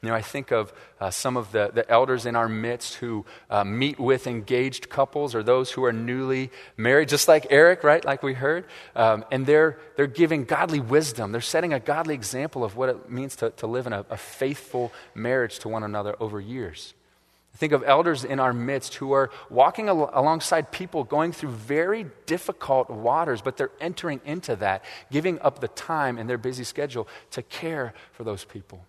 You 0.00 0.10
know, 0.10 0.14
I 0.14 0.22
think 0.22 0.52
of 0.52 0.72
uh, 1.00 1.10
some 1.10 1.36
of 1.36 1.50
the, 1.50 1.72
the 1.74 1.88
elders 1.90 2.24
in 2.24 2.36
our 2.36 2.48
midst 2.48 2.94
who 2.94 3.24
uh, 3.50 3.64
meet 3.64 3.98
with 3.98 4.28
engaged 4.28 4.88
couples 4.88 5.34
or 5.34 5.42
those 5.42 5.72
who 5.72 5.84
are 5.84 5.92
newly 5.92 6.52
married, 6.76 7.08
just 7.08 7.26
like 7.26 7.48
Eric, 7.50 7.82
right? 7.82 8.04
Like 8.04 8.22
we 8.22 8.34
heard. 8.34 8.64
Um, 8.94 9.24
and 9.32 9.44
they're, 9.44 9.76
they're 9.96 10.06
giving 10.06 10.44
godly 10.44 10.78
wisdom. 10.78 11.32
They're 11.32 11.40
setting 11.40 11.72
a 11.72 11.80
godly 11.80 12.14
example 12.14 12.62
of 12.62 12.76
what 12.76 12.90
it 12.90 13.10
means 13.10 13.34
to, 13.36 13.50
to 13.50 13.66
live 13.66 13.88
in 13.88 13.92
a, 13.92 14.04
a 14.08 14.16
faithful 14.16 14.92
marriage 15.16 15.58
to 15.60 15.68
one 15.68 15.82
another 15.82 16.14
over 16.20 16.40
years. 16.40 16.94
Think 17.56 17.72
of 17.72 17.82
elders 17.82 18.24
in 18.24 18.38
our 18.38 18.52
midst 18.52 18.94
who 18.94 19.10
are 19.10 19.30
walking 19.50 19.88
al- 19.88 20.10
alongside 20.14 20.70
people 20.70 21.02
going 21.02 21.32
through 21.32 21.50
very 21.50 22.06
difficult 22.26 22.88
waters, 22.88 23.42
but 23.42 23.56
they're 23.56 23.72
entering 23.80 24.20
into 24.24 24.54
that, 24.56 24.84
giving 25.10 25.40
up 25.40 25.58
the 25.58 25.66
time 25.66 26.18
in 26.18 26.28
their 26.28 26.38
busy 26.38 26.62
schedule 26.62 27.08
to 27.32 27.42
care 27.42 27.94
for 28.12 28.22
those 28.22 28.44
people. 28.44 28.84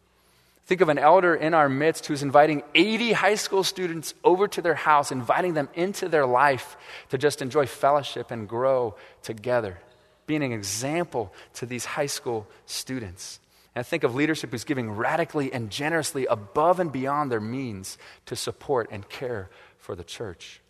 Think 0.69 0.82
of 0.82 0.89
an 0.89 0.99
elder 0.99 1.34
in 1.34 1.55
our 1.55 1.67
midst 1.67 2.05
who's 2.05 2.21
inviting 2.21 2.62
80 2.75 3.13
high 3.13 3.34
school 3.34 3.63
students 3.63 4.13
over 4.23 4.47
to 4.49 4.62
their 4.62 4.75
house, 4.75 5.12
inviting 5.12 5.55
them 5.55 5.67
into 5.73 6.08
their 6.08 6.27
life 6.27 6.77
to 7.10 7.17
just 7.17 7.41
enjoy 7.41 7.65
fellowship 7.65 8.29
and 8.29 8.47
grow 8.47 8.93
together, 9.23 9.79
being 10.27 10.43
an 10.43 10.51
example 10.51 11.34
to 11.55 11.65
these 11.65 11.86
high 11.86 12.05
school 12.05 12.45
students. 12.67 13.39
And 13.73 13.84
think 13.84 14.03
of 14.03 14.13
leadership 14.13 14.51
who's 14.51 14.63
giving 14.63 14.91
radically 14.91 15.51
and 15.51 15.71
generously 15.71 16.27
above 16.27 16.79
and 16.79 16.91
beyond 16.91 17.32
their 17.32 17.41
means 17.41 17.97
to 18.27 18.36
support 18.36 18.89
and 18.91 19.10
care 19.10 19.49
for 19.79 19.95
the 19.95 20.03
church. 20.03 20.62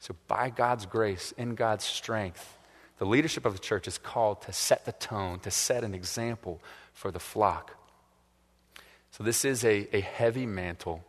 So, 0.00 0.16
by 0.26 0.50
God's 0.50 0.84
grace, 0.84 1.32
in 1.38 1.54
God's 1.54 1.84
strength, 1.84 2.58
The 2.98 3.06
leadership 3.06 3.46
of 3.46 3.52
the 3.52 3.60
church 3.60 3.86
is 3.86 3.98
called 3.98 4.42
to 4.42 4.52
set 4.52 4.84
the 4.84 4.90
tone, 4.90 5.38
to 5.40 5.52
set 5.52 5.84
an 5.84 5.94
example 5.94 6.60
for 6.92 7.12
the 7.12 7.20
flock. 7.20 7.77
So, 9.18 9.24
this 9.24 9.44
is 9.44 9.64
a, 9.64 9.88
a 9.94 10.00
heavy 10.00 10.46
mantle. 10.46 11.04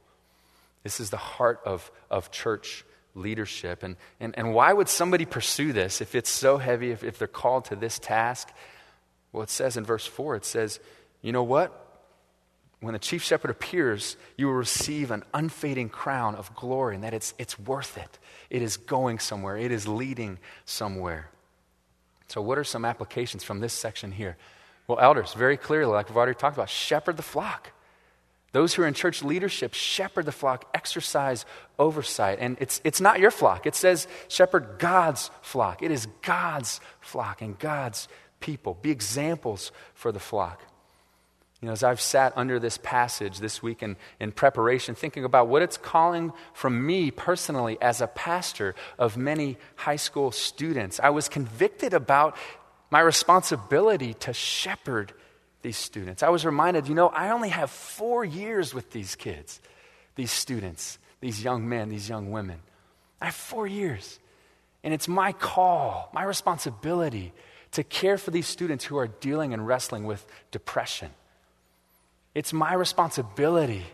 This 0.84 1.00
is 1.00 1.12
the 1.12 1.18
heart 1.18 1.62
of, 1.64 1.92
of 2.10 2.32
church 2.32 2.84
leadership. 3.16 3.84
And, 3.84 3.96
and, 4.20 4.38
and 4.38 4.54
why 4.54 4.74
would 4.74 4.90
somebody 4.90 5.26
pursue 5.26 5.74
this 5.74 6.02
if 6.02 6.16
it's 6.16 6.30
so 6.30 6.58
heavy, 6.58 6.92
if, 6.92 7.04
if 7.04 7.20
they're 7.20 7.28
called 7.28 7.66
to 7.66 7.76
this 7.76 8.00
task? 8.00 8.50
Well, 9.32 9.44
it 9.44 9.50
says 9.50 9.78
in 9.78 9.86
verse 9.86 10.06
4, 10.06 10.38
it 10.38 10.46
says, 10.46 10.80
you 11.22 11.32
know 11.32 11.44
what? 11.44 11.86
When 12.80 12.94
the 12.94 13.00
chief 13.00 13.22
shepherd 13.22 13.52
appears, 13.52 14.16
you 14.38 14.48
will 14.48 14.54
receive 14.54 15.12
an 15.12 15.24
unfading 15.34 15.90
crown 15.90 16.36
of 16.36 16.56
glory, 16.56 16.96
and 16.96 17.04
that 17.04 17.14
it's, 17.14 17.34
it's 17.38 17.60
worth 17.60 17.98
it. 17.98 18.18
It 18.50 18.62
is 18.62 18.78
going 18.78 19.20
somewhere, 19.20 19.58
it 19.58 19.72
is 19.72 19.88
leading 19.88 20.40
somewhere. 20.66 21.30
So, 22.30 22.42
what 22.42 22.58
are 22.58 22.64
some 22.64 22.86
applications 22.86 23.44
from 23.44 23.60
this 23.60 23.74
section 23.74 24.14
here? 24.14 24.38
Well, 24.88 25.00
elders, 25.00 25.34
very 25.34 25.58
clearly, 25.58 25.92
like 25.92 26.08
we've 26.08 26.18
already 26.18 26.36
talked 26.36 26.56
about, 26.56 26.70
shepherd 26.70 27.18
the 27.18 27.24
flock. 27.24 27.72
Those 28.52 28.74
who 28.74 28.82
are 28.82 28.88
in 28.88 28.94
church 28.94 29.24
leadership, 29.24 29.74
shepherd 29.74 30.26
the 30.26 30.32
flock, 30.32 30.66
exercise 30.74 31.46
oversight. 31.78 32.40
And 32.42 32.58
it's, 32.60 32.82
it's 32.84 33.00
not 33.00 33.20
your 33.20 33.32
flock. 33.32 33.68
It 33.68 33.76
says 33.76 34.08
shepherd 34.28 34.80
God's 34.80 35.30
flock. 35.42 35.84
It 35.84 35.92
is 35.92 36.08
God's 36.24 36.82
flock 37.00 37.42
and 37.42 37.60
God's 37.60 38.08
people. 38.40 38.78
Be 38.82 38.90
examples 38.90 39.72
for 39.94 40.12
the 40.12 40.20
flock. 40.20 40.62
You 41.62 41.68
know, 41.68 41.74
as 41.74 41.84
I've 41.84 42.00
sat 42.00 42.34
under 42.38 42.58
this 42.58 42.80
passage 42.82 43.40
this 43.40 43.62
week 43.62 43.84
in, 43.84 43.98
in 44.20 44.32
preparation, 44.32 44.96
thinking 44.96 45.26
about 45.26 45.50
what 45.50 45.62
it's 45.62 45.76
calling 45.76 46.32
from 46.54 46.86
me 46.86 47.12
personally 47.12 47.78
as 47.82 48.00
a 48.00 48.08
pastor 48.08 48.76
of 48.98 49.18
many 49.18 49.58
high 49.76 49.98
school 49.98 50.32
students, 50.32 51.02
I 51.04 51.10
was 51.10 51.28
convicted 51.28 51.94
about 51.94 52.38
my 52.90 53.02
responsibility 53.02 54.14
to 54.16 54.34
shepherd 54.34 55.14
these 55.62 55.78
students. 55.78 56.24
I 56.24 56.30
was 56.30 56.46
reminded, 56.46 56.88
you 56.88 56.96
know, 56.96 57.10
I 57.10 57.32
only 57.32 57.50
have 57.50 57.70
four 57.70 58.24
years 58.24 58.74
with 58.74 58.92
these 58.92 59.16
kids, 59.16 59.60
these 60.16 60.32
students, 60.32 60.98
these 61.22 61.44
young 61.44 61.68
men, 61.68 61.90
these 61.90 62.08
young 62.08 62.32
women. 62.32 62.60
I 63.22 63.26
have 63.26 63.36
four 63.36 63.68
years. 63.68 64.20
And 64.84 64.94
it's 64.94 65.08
my 65.08 65.34
call, 65.34 66.10
my 66.14 66.24
responsibility 66.24 67.34
to 67.72 67.84
care 67.84 68.18
for 68.18 68.32
these 68.32 68.48
students 68.48 68.86
who 68.86 68.98
are 68.98 69.08
dealing 69.08 69.54
and 69.54 69.68
wrestling 69.68 70.06
with 70.06 70.26
depression. 70.52 71.12
It's 72.34 72.54
my 72.54 72.74
responsibility 72.74 73.86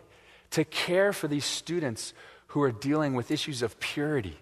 to 0.51 0.63
care 0.63 1.11
for 1.11 1.27
these 1.27 1.45
students 1.45 2.13
who 2.47 2.61
are 2.61 2.71
dealing 2.71 3.15
with 3.15 3.31
issues 3.31 3.61
of 3.61 3.79
purity 3.79 4.37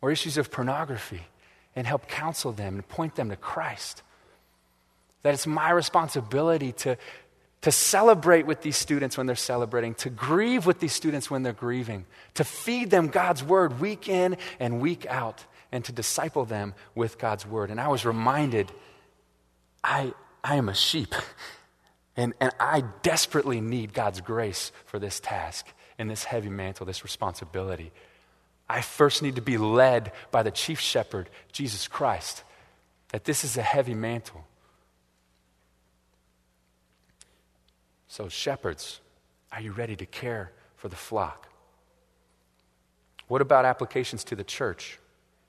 or 0.00 0.10
issues 0.10 0.36
of 0.36 0.50
pornography 0.50 1.22
and 1.74 1.86
help 1.86 2.06
counsel 2.06 2.52
them 2.52 2.74
and 2.74 2.88
point 2.88 3.14
them 3.16 3.30
to 3.30 3.36
Christ. 3.36 4.02
That 5.24 5.34
it's 5.34 5.46
my 5.46 5.70
responsibility 5.70 6.70
to, 6.72 6.96
to 7.62 7.72
celebrate 7.72 8.46
with 8.46 8.60
these 8.60 8.76
students 8.76 9.16
when 9.16 9.26
they're 9.26 9.34
celebrating, 9.34 9.94
to 9.94 10.10
grieve 10.10 10.66
with 10.66 10.80
these 10.80 10.92
students 10.92 11.30
when 11.30 11.42
they're 11.42 11.52
grieving, 11.52 12.04
to 12.34 12.44
feed 12.44 12.90
them 12.90 13.08
God's 13.08 13.42
word 13.42 13.80
week 13.80 14.08
in 14.08 14.36
and 14.60 14.80
week 14.80 15.06
out, 15.06 15.44
and 15.72 15.84
to 15.86 15.92
disciple 15.92 16.44
them 16.44 16.74
with 16.94 17.18
God's 17.18 17.46
word. 17.46 17.70
And 17.70 17.80
I 17.80 17.88
was 17.88 18.04
reminded 18.04 18.70
I, 19.82 20.14
I 20.44 20.56
am 20.56 20.68
a 20.68 20.74
sheep, 20.74 21.14
and, 22.16 22.34
and 22.40 22.52
I 22.60 22.84
desperately 23.02 23.60
need 23.60 23.92
God's 23.92 24.20
grace 24.20 24.70
for 24.86 24.98
this 24.98 25.18
task 25.18 25.66
and 25.98 26.10
this 26.10 26.24
heavy 26.24 26.50
mantle, 26.50 26.86
this 26.86 27.02
responsibility. 27.02 27.92
I 28.68 28.80
first 28.80 29.22
need 29.22 29.36
to 29.36 29.42
be 29.42 29.58
led 29.58 30.12
by 30.30 30.42
the 30.42 30.50
chief 30.50 30.80
shepherd, 30.80 31.28
Jesus 31.52 31.88
Christ, 31.88 32.42
that 33.10 33.24
this 33.24 33.44
is 33.44 33.56
a 33.56 33.62
heavy 33.62 33.94
mantle. 33.94 34.44
So, 38.14 38.28
shepherds, 38.28 39.00
are 39.50 39.60
you 39.60 39.72
ready 39.72 39.96
to 39.96 40.06
care 40.06 40.52
for 40.76 40.86
the 40.88 40.94
flock? 40.94 41.48
What 43.26 43.40
about 43.40 43.64
applications 43.64 44.22
to 44.24 44.36
the 44.36 44.44
church? 44.44 45.00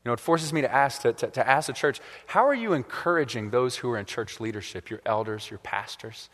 You 0.04 0.10
know, 0.10 0.14
it 0.14 0.20
forces 0.20 0.52
me 0.52 0.62
to 0.62 0.74
ask, 0.74 1.04
to, 1.04 1.14
to, 1.14 1.28
to, 1.28 1.48
ask 1.48 1.68
the 1.68 1.74
church, 1.74 2.02
how 2.26 2.48
are 2.48 2.56
you 2.56 2.74
encouraging 2.74 3.52
those 3.52 3.76
who 3.76 3.92
are 3.92 4.00
in 4.00 4.08
church 4.08 4.40
leadership, 4.40 4.90
your 4.90 5.00
elders, 5.06 5.48
your 5.48 5.60
pastors? 5.60 6.28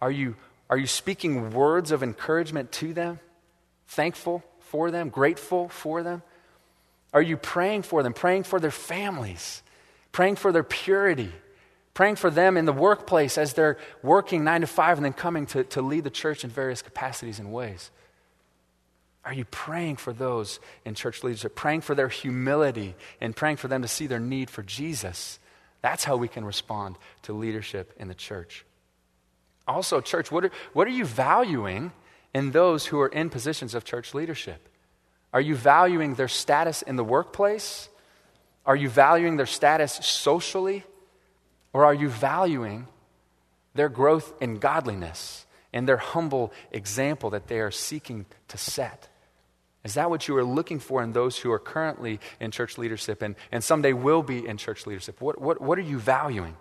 Are 0.00 0.12
you, 0.12 0.36
are 0.70 0.78
you 0.78 0.86
speaking 0.86 1.50
words 1.50 1.90
of 1.90 2.04
encouragement 2.04 2.70
to 2.74 2.94
them? 2.94 3.18
Thankful 3.88 4.44
for 4.60 4.92
them, 4.92 5.08
grateful 5.08 5.68
for 5.68 6.04
them? 6.04 6.22
Are 7.12 7.20
you 7.20 7.36
praying 7.36 7.82
for 7.82 8.04
them, 8.04 8.12
praying 8.12 8.44
for 8.44 8.60
their 8.60 8.70
families, 8.70 9.64
praying 10.12 10.36
for 10.36 10.52
their 10.52 10.62
purity, 10.62 11.32
praying 11.94 12.16
for 12.16 12.30
them 12.30 12.56
in 12.56 12.64
the 12.64 12.72
workplace 12.72 13.36
as 13.36 13.52
they're 13.52 13.78
working 14.02 14.44
nine 14.44 14.62
to 14.62 14.66
five 14.66 14.98
and 14.98 15.04
then 15.04 15.12
coming 15.12 15.46
to, 15.46 15.64
to 15.64 15.82
lead 15.82 16.04
the 16.04 16.10
church 16.10 16.44
in 16.44 16.50
various 16.50 16.82
capacities 16.82 17.38
and 17.38 17.52
ways? 17.52 17.90
Are 19.24 19.32
you 19.32 19.44
praying 19.44 19.96
for 19.96 20.12
those 20.12 20.58
in 20.84 20.94
church 20.94 21.22
leadership, 21.22 21.54
praying 21.54 21.82
for 21.82 21.94
their 21.94 22.08
humility 22.08 22.96
and 23.20 23.36
praying 23.36 23.56
for 23.56 23.68
them 23.68 23.82
to 23.82 23.88
see 23.88 24.06
their 24.06 24.18
need 24.18 24.50
for 24.50 24.62
Jesus? 24.62 25.38
That's 25.80 26.04
how 26.04 26.16
we 26.16 26.28
can 26.28 26.44
respond 26.44 26.96
to 27.22 27.32
leadership 27.32 27.92
in 27.98 28.08
the 28.08 28.14
church. 28.14 28.64
Also, 29.68 30.00
church, 30.00 30.32
what 30.32 30.46
are, 30.46 30.50
what 30.72 30.88
are 30.88 30.90
you 30.90 31.04
valuing 31.04 31.92
in 32.34 32.50
those 32.50 32.86
who 32.86 33.00
are 33.00 33.08
in 33.08 33.30
positions 33.30 33.74
of 33.74 33.84
church 33.84 34.12
leadership? 34.12 34.68
Are 35.32 35.40
you 35.40 35.54
valuing 35.54 36.14
their 36.14 36.28
status 36.28 36.82
in 36.82 36.96
the 36.96 37.04
workplace? 37.04 37.88
Are 38.66 38.76
you 38.76 38.88
valuing 38.88 39.36
their 39.36 39.46
status 39.46 39.92
socially? 39.92 40.84
Or 41.72 41.84
are 41.84 41.94
you 41.94 42.08
valuing 42.08 42.86
their 43.74 43.88
growth 43.88 44.32
in 44.40 44.58
godliness 44.58 45.46
and 45.72 45.88
their 45.88 45.96
humble 45.96 46.52
example 46.70 47.30
that 47.30 47.48
they 47.48 47.60
are 47.60 47.70
seeking 47.70 48.26
to 48.48 48.58
set? 48.58 49.08
Is 49.84 49.94
that 49.94 50.10
what 50.10 50.28
you 50.28 50.36
are 50.36 50.44
looking 50.44 50.78
for 50.78 51.02
in 51.02 51.12
those 51.12 51.38
who 51.38 51.50
are 51.50 51.58
currently 51.58 52.20
in 52.38 52.50
church 52.50 52.78
leadership 52.78 53.22
and, 53.22 53.34
and 53.50 53.64
someday 53.64 53.92
will 53.92 54.22
be 54.22 54.46
in 54.46 54.56
church 54.56 54.86
leadership? 54.86 55.20
What, 55.20 55.40
what, 55.40 55.60
what 55.60 55.78
are 55.78 55.82
you 55.82 55.98
valuing? 55.98 56.54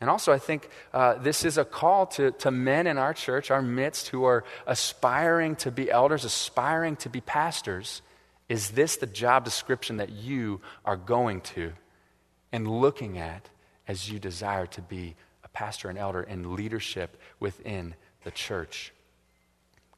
And 0.00 0.08
also, 0.08 0.32
I 0.32 0.38
think 0.38 0.68
uh, 0.94 1.14
this 1.14 1.44
is 1.44 1.58
a 1.58 1.64
call 1.64 2.06
to, 2.06 2.30
to 2.32 2.50
men 2.50 2.86
in 2.86 2.96
our 2.96 3.12
church, 3.12 3.50
our 3.50 3.60
midst, 3.60 4.08
who 4.08 4.24
are 4.24 4.44
aspiring 4.66 5.56
to 5.56 5.70
be 5.70 5.90
elders, 5.90 6.24
aspiring 6.24 6.96
to 6.96 7.10
be 7.10 7.20
pastors. 7.20 8.00
Is 8.48 8.70
this 8.70 8.96
the 8.96 9.06
job 9.06 9.44
description 9.44 9.98
that 9.98 10.10
you 10.10 10.60
are 10.84 10.96
going 10.96 11.42
to 11.42 11.72
and 12.50 12.66
looking 12.66 13.18
at 13.18 13.48
as 13.88 14.10
you 14.10 14.18
desire 14.18 14.66
to 14.66 14.82
be 14.82 15.14
a 15.44 15.48
pastor 15.48 15.88
and 15.88 15.98
elder 15.98 16.22
in 16.22 16.54
leadership 16.54 17.20
within 17.38 17.94
the 18.24 18.30
church? 18.30 18.92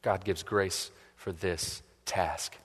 God 0.03 0.25
gives 0.25 0.43
grace 0.43 0.91
for 1.17 1.33
this 1.33 1.83
task. 2.05 2.57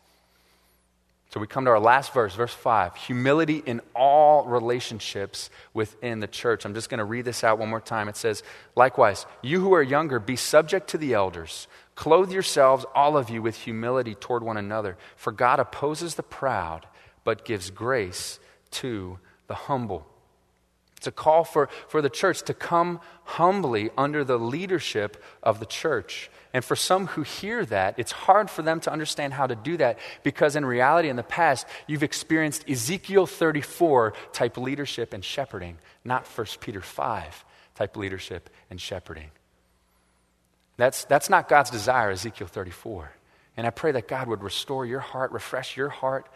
So 1.30 1.42
we 1.42 1.48
come 1.48 1.66
to 1.66 1.72
our 1.72 1.80
last 1.80 2.14
verse, 2.14 2.34
verse 2.34 2.54
5 2.54 2.96
humility 2.96 3.62
in 3.66 3.82
all 3.94 4.46
relationships 4.46 5.50
within 5.74 6.20
the 6.20 6.28
church. 6.28 6.66
I'm 6.66 6.74
just 6.74 6.90
going 6.90 7.00
to 7.00 7.06
read 7.06 7.26
this 7.26 7.44
out 7.44 7.60
one 7.60 7.70
more 7.70 7.82
time. 7.82 8.08
It 8.08 8.16
says, 8.16 8.44
Likewise, 8.76 9.26
you 9.42 9.60
who 9.60 9.74
are 9.74 9.84
younger, 9.84 10.20
be 10.20 10.38
subject 10.38 10.90
to 10.92 10.98
the 10.98 11.14
elders. 11.14 11.68
Clothe 11.96 12.32
yourselves, 12.32 12.86
all 12.96 13.18
of 13.18 13.30
you, 13.30 13.42
with 13.42 13.58
humility 13.58 14.16
toward 14.16 14.42
one 14.42 14.58
another. 14.58 14.98
For 15.16 15.34
God 15.34 15.60
opposes 15.60 16.16
the 16.16 16.24
proud, 16.24 16.86
but 17.24 17.44
gives 17.44 17.72
grace 17.72 18.40
to 18.72 19.20
the 19.48 19.56
humble. 19.56 20.08
It's 20.98 21.08
a 21.08 21.12
call 21.12 21.44
for, 21.44 21.70
for 21.88 22.02
the 22.02 22.10
church 22.10 22.42
to 22.44 22.54
come 22.54 23.00
humbly 23.24 23.92
under 23.98 24.24
the 24.24 24.38
leadership 24.38 25.24
of 25.44 25.60
the 25.60 25.66
church. 25.66 26.30
And 26.54 26.66
for 26.66 26.76
some 26.76 27.08
who 27.08 27.22
hear 27.22 27.66
that, 27.66 28.00
it's 28.00 28.12
hard 28.12 28.50
for 28.50 28.64
them 28.64 28.80
to 28.82 28.92
understand 28.92 29.34
how 29.34 29.46
to 29.46 29.56
do 29.56 29.78
that 29.78 30.00
because, 30.24 30.56
in 30.56 30.66
reality, 30.66 31.10
in 31.10 31.16
the 31.16 31.24
past, 31.24 31.68
you've 31.86 32.04
experienced 32.04 32.68
Ezekiel 32.68 33.28
34 33.28 34.14
type 34.34 34.58
leadership 34.58 35.14
and 35.14 35.24
shepherding, 35.24 35.78
not 36.04 36.26
1 36.26 36.48
Peter 36.60 36.82
5 36.82 37.46
type 37.76 37.96
leadership 37.96 38.50
and 38.72 38.82
shepherding. 38.82 39.30
That's, 40.78 41.06
that's 41.06 41.30
not 41.30 41.48
God's 41.48 41.70
desire, 41.70 42.10
Ezekiel 42.10 42.48
34. 42.48 43.12
And 43.56 43.68
I 43.68 43.72
pray 43.72 43.92
that 43.92 44.08
God 44.08 44.28
would 44.28 44.42
restore 44.42 44.86
your 44.86 45.00
heart, 45.00 45.32
refresh 45.32 45.78
your 45.78 45.90
heart, 45.90 46.28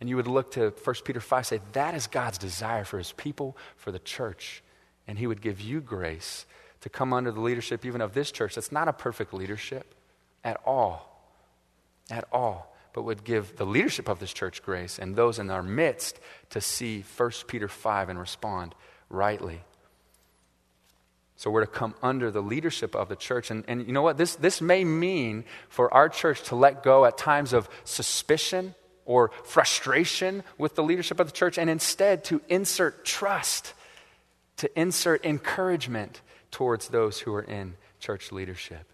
and 0.00 0.08
you 0.08 0.16
would 0.16 0.26
look 0.26 0.52
to 0.52 0.72
1 0.82 0.96
Peter 1.04 1.20
5 1.20 1.46
say, 1.46 1.60
that 1.72 1.94
is 1.94 2.06
God's 2.06 2.38
desire 2.38 2.84
for 2.84 2.96
his 2.96 3.12
people, 3.12 3.56
for 3.76 3.92
the 3.92 3.98
church. 3.98 4.62
And 5.06 5.18
he 5.18 5.26
would 5.26 5.42
give 5.42 5.60
you 5.60 5.80
grace 5.80 6.46
to 6.80 6.88
come 6.88 7.12
under 7.12 7.30
the 7.30 7.40
leadership 7.40 7.84
even 7.84 8.00
of 8.00 8.14
this 8.14 8.32
church. 8.32 8.54
That's 8.54 8.72
not 8.72 8.88
a 8.88 8.92
perfect 8.94 9.34
leadership 9.34 9.94
at 10.42 10.58
all. 10.64 11.22
At 12.10 12.24
all. 12.32 12.74
But 12.94 13.02
would 13.02 13.24
give 13.24 13.56
the 13.56 13.66
leadership 13.66 14.08
of 14.08 14.18
this 14.18 14.32
church 14.32 14.62
grace 14.62 14.98
and 14.98 15.14
those 15.14 15.38
in 15.38 15.50
our 15.50 15.62
midst 15.62 16.18
to 16.50 16.60
see 16.62 17.04
1 17.16 17.30
Peter 17.46 17.68
5 17.68 18.08
and 18.08 18.18
respond 18.18 18.74
rightly. 19.10 19.60
So 21.36 21.50
we're 21.50 21.64
to 21.64 21.66
come 21.66 21.94
under 22.02 22.30
the 22.30 22.42
leadership 22.42 22.94
of 22.94 23.08
the 23.08 23.16
church. 23.16 23.50
And, 23.50 23.64
and 23.68 23.86
you 23.86 23.92
know 23.92 24.02
what? 24.02 24.16
This, 24.16 24.34
this 24.36 24.60
may 24.60 24.82
mean 24.84 25.44
for 25.68 25.92
our 25.92 26.08
church 26.08 26.42
to 26.44 26.56
let 26.56 26.82
go 26.82 27.04
at 27.04 27.18
times 27.18 27.52
of 27.52 27.68
suspicion 27.84 28.74
or 29.10 29.32
frustration 29.42 30.44
with 30.56 30.76
the 30.76 30.84
leadership 30.84 31.18
of 31.18 31.26
the 31.26 31.32
church, 31.32 31.58
and 31.58 31.68
instead 31.68 32.22
to 32.22 32.40
insert 32.48 33.04
trust, 33.04 33.74
to 34.56 34.80
insert 34.80 35.24
encouragement 35.24 36.20
towards 36.52 36.86
those 36.90 37.18
who 37.18 37.34
are 37.34 37.42
in 37.42 37.74
church 37.98 38.30
leadership. 38.30 38.86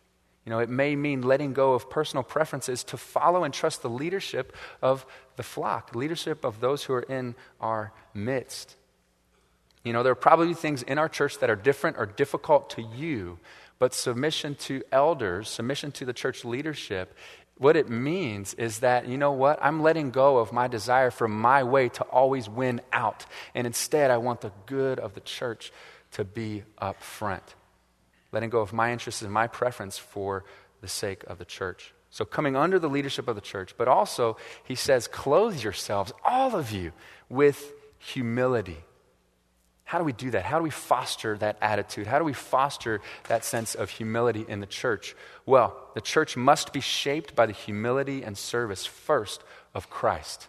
You 0.47 0.51
know, 0.51 0.59
it 0.61 0.71
may 0.71 0.97
mean 0.97 1.21
letting 1.21 1.53
go 1.53 1.75
of 1.75 1.91
personal 1.91 2.23
preferences 2.23 2.83
to 2.85 2.97
follow 2.97 3.45
and 3.45 3.53
trust 3.53 3.83
the 3.83 3.91
leadership 3.91 4.57
of 4.81 5.05
the 5.37 5.43
flock, 5.43 5.95
leadership 5.95 6.47
of 6.47 6.61
those 6.61 6.83
who 6.85 6.95
are 6.95 7.03
in 7.03 7.35
our 7.61 7.93
midst. 8.15 8.75
You 9.85 9.93
know, 9.93 10.03
there 10.03 10.13
are 10.13 10.15
probably 10.15 10.55
things 10.55 10.83
in 10.83 10.97
our 10.97 11.11
church 11.11 11.41
that 11.41 11.51
are 11.51 11.57
different 11.57 11.99
or 11.99 12.07
difficult 12.07 12.71
to 12.71 12.83
you, 12.83 13.39
but 13.79 13.93
submission 13.93 14.55
to 14.55 14.83
elders, 14.91 15.51
submission 15.51 15.93
to 15.93 16.07
the 16.07 16.15
church 16.15 16.43
leadership, 16.43 17.15
what 17.59 17.77
it 17.77 17.89
means 17.89 18.55
is 18.55 18.81
that, 18.81 19.09
you 19.09 19.17
know 19.17 19.33
what? 19.33 19.59
I'm 19.63 19.83
letting 19.83 20.11
go 20.11 20.39
of 20.39 20.53
my 20.53 20.69
desire 20.69 21.11
for 21.11 21.27
my 21.27 21.63
way 21.63 21.89
to 21.91 22.05
always 22.05 22.49
win 22.49 22.83
out. 22.93 23.25
And 23.55 23.67
instead, 23.67 24.11
I 24.11 24.19
want 24.19 24.43
the 24.43 24.53
good 24.67 24.99
of 24.99 25.15
the 25.15 25.21
church 25.21 25.73
to 26.13 26.25
be 26.25 26.65
up 26.79 27.03
front. 27.03 27.55
Letting 28.31 28.51
go 28.51 28.61
of 28.61 28.73
my 28.73 28.93
interests 28.93 29.23
and 29.23 29.33
my 29.33 29.47
preference 29.47 29.97
for 29.97 30.45
the 30.83 30.89
sake 30.89 31.25
of 31.27 31.39
the 31.39 31.45
church. 31.45 31.95
So, 32.11 32.25
coming 32.25 32.57
under 32.57 32.79
the 32.79 32.89
leadership 32.89 33.29
of 33.29 33.35
the 33.35 33.41
church, 33.41 33.75
but 33.77 33.89
also, 33.89 34.37
he 34.65 34.75
says, 34.75 35.09
clothe 35.09 35.63
yourselves, 35.63 36.13
all 36.25 36.55
of 36.55 36.71
you, 36.71 36.93
with 37.29 37.73
humility. 37.99 38.85
How 39.87 39.99
do 39.99 40.05
we 40.05 40.13
do 40.13 40.33
that? 40.33 40.45
How 40.45 40.59
do 40.59 40.65
we 40.65 40.71
foster 40.71 41.39
that 41.39 41.59
attitude? 41.63 42.09
How 42.09 42.19
do 42.19 42.25
we 42.25 42.33
foster 42.33 43.01
that 43.29 43.45
sense 43.45 43.77
of 43.77 43.89
humility 43.89 44.45
in 44.49 44.59
the 44.59 44.67
church? 44.67 45.15
Well, 45.47 45.77
the 45.95 46.01
church 46.01 46.37
must 46.37 46.73
be 46.73 46.81
shaped 46.81 47.37
by 47.37 47.47
the 47.47 47.53
humility 47.53 48.25
and 48.25 48.37
service 48.37 48.85
first 48.85 49.45
of 49.75 49.89
Christ. 49.89 50.49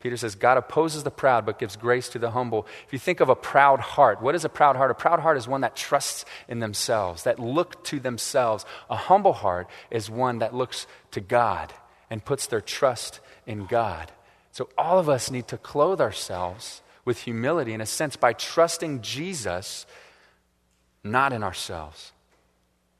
Peter 0.00 0.16
says, 0.16 0.36
God 0.36 0.56
opposes 0.56 1.02
the 1.02 1.10
proud 1.10 1.44
but 1.44 1.58
gives 1.58 1.76
grace 1.76 2.08
to 2.08 2.18
the 2.18 2.30
humble. 2.30 2.66
If 2.86 2.94
you 2.94 2.98
think 2.98 3.20
of 3.20 3.28
a 3.28 3.34
proud 3.34 3.78
heart, 3.78 4.22
what 4.22 4.34
is 4.34 4.46
a 4.46 4.48
proud 4.48 4.76
heart? 4.76 4.90
A 4.90 4.94
proud 4.94 5.20
heart 5.20 5.36
is 5.36 5.46
one 5.46 5.60
that 5.60 5.76
trusts 5.76 6.24
in 6.48 6.60
themselves, 6.60 7.24
that 7.24 7.38
look 7.38 7.84
to 7.84 8.00
themselves. 8.00 8.64
A 8.88 8.96
humble 8.96 9.34
heart 9.34 9.68
is 9.90 10.08
one 10.08 10.38
that 10.38 10.54
looks 10.54 10.86
to 11.10 11.20
God 11.20 11.74
and 12.08 12.24
puts 12.24 12.46
their 12.46 12.62
trust 12.62 13.20
in 13.46 13.66
God. 13.66 14.10
So 14.52 14.70
all 14.78 14.98
of 14.98 15.10
us 15.10 15.30
need 15.30 15.46
to 15.48 15.58
clothe 15.58 16.00
ourselves 16.00 16.80
with 17.08 17.22
humility, 17.22 17.72
in 17.72 17.80
a 17.80 17.86
sense, 17.86 18.16
by 18.16 18.34
trusting 18.34 19.00
Jesus, 19.00 19.86
not 21.02 21.32
in 21.32 21.42
ourselves. 21.42 22.12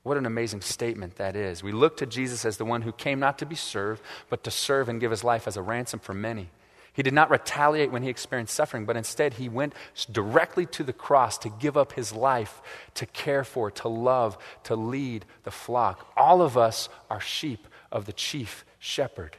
What 0.03 0.17
an 0.17 0.25
amazing 0.25 0.63
statement 0.63 1.17
that 1.17 1.37
is. 1.37 1.63
We 1.63 1.73
look 1.73 1.99
to 1.99 2.07
Jesus 2.07 2.47
as 2.47 2.57
the 2.57 2.65
one 2.65 2.81
who 2.81 2.93
came 2.93 3.21
not 3.21 3.39
to 3.41 3.47
be 3.47 3.55
served, 3.55 4.01
but 4.31 4.45
to 4.45 4.51
serve 4.51 4.89
and 4.89 4.99
give 4.99 5.11
his 5.11 5.25
life 5.25 5.47
as 5.47 5.59
a 5.59 5.63
ransom 5.63 6.01
for 6.01 6.15
many. 6.15 6.49
He 6.95 7.03
did 7.03 7.13
not 7.13 7.31
retaliate 7.31 7.93
when 7.93 8.03
he 8.03 8.09
experienced 8.09 8.55
suffering, 8.55 8.87
but 8.87 8.97
instead 8.97 9.35
he 9.35 9.51
went 9.51 9.75
directly 10.11 10.65
to 10.65 10.83
the 10.83 10.95
cross 10.95 11.37
to 11.39 11.51
give 11.51 11.77
up 11.77 11.93
his 11.93 12.11
life, 12.11 12.63
to 12.95 13.05
care 13.05 13.45
for, 13.45 13.71
to 13.73 13.89
love, 13.89 14.39
to 14.65 14.75
lead 14.75 15.27
the 15.45 15.51
flock. 15.51 16.11
All 16.17 16.41
of 16.41 16.57
us 16.57 16.89
are 17.11 17.21
sheep 17.21 17.69
of 17.93 18.07
the 18.07 18.15
chief 18.15 18.65
shepherd. 18.79 19.37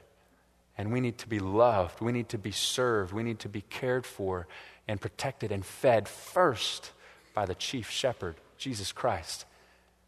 And 0.79 0.93
we 0.93 1.01
need 1.01 1.17
to 1.17 1.27
be 1.27 1.39
loved. 1.39 1.99
We 1.99 2.13
need 2.13 2.29
to 2.29 2.37
be 2.37 2.53
served. 2.53 3.11
We 3.11 3.21
need 3.21 3.39
to 3.39 3.49
be 3.49 3.59
cared 3.59 4.05
for 4.05 4.47
and 4.87 4.99
protected 4.99 5.51
and 5.51 5.65
fed 5.65 6.07
first 6.07 6.93
by 7.33 7.45
the 7.45 7.53
chief 7.53 7.89
shepherd, 7.89 8.35
Jesus 8.57 8.93
Christ. 8.93 9.43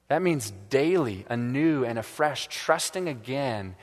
That 0.08 0.22
means 0.22 0.54
daily, 0.70 1.26
anew, 1.30 1.84
and 1.84 2.00
afresh, 2.00 2.48
trusting 2.48 3.10
again 3.10 3.76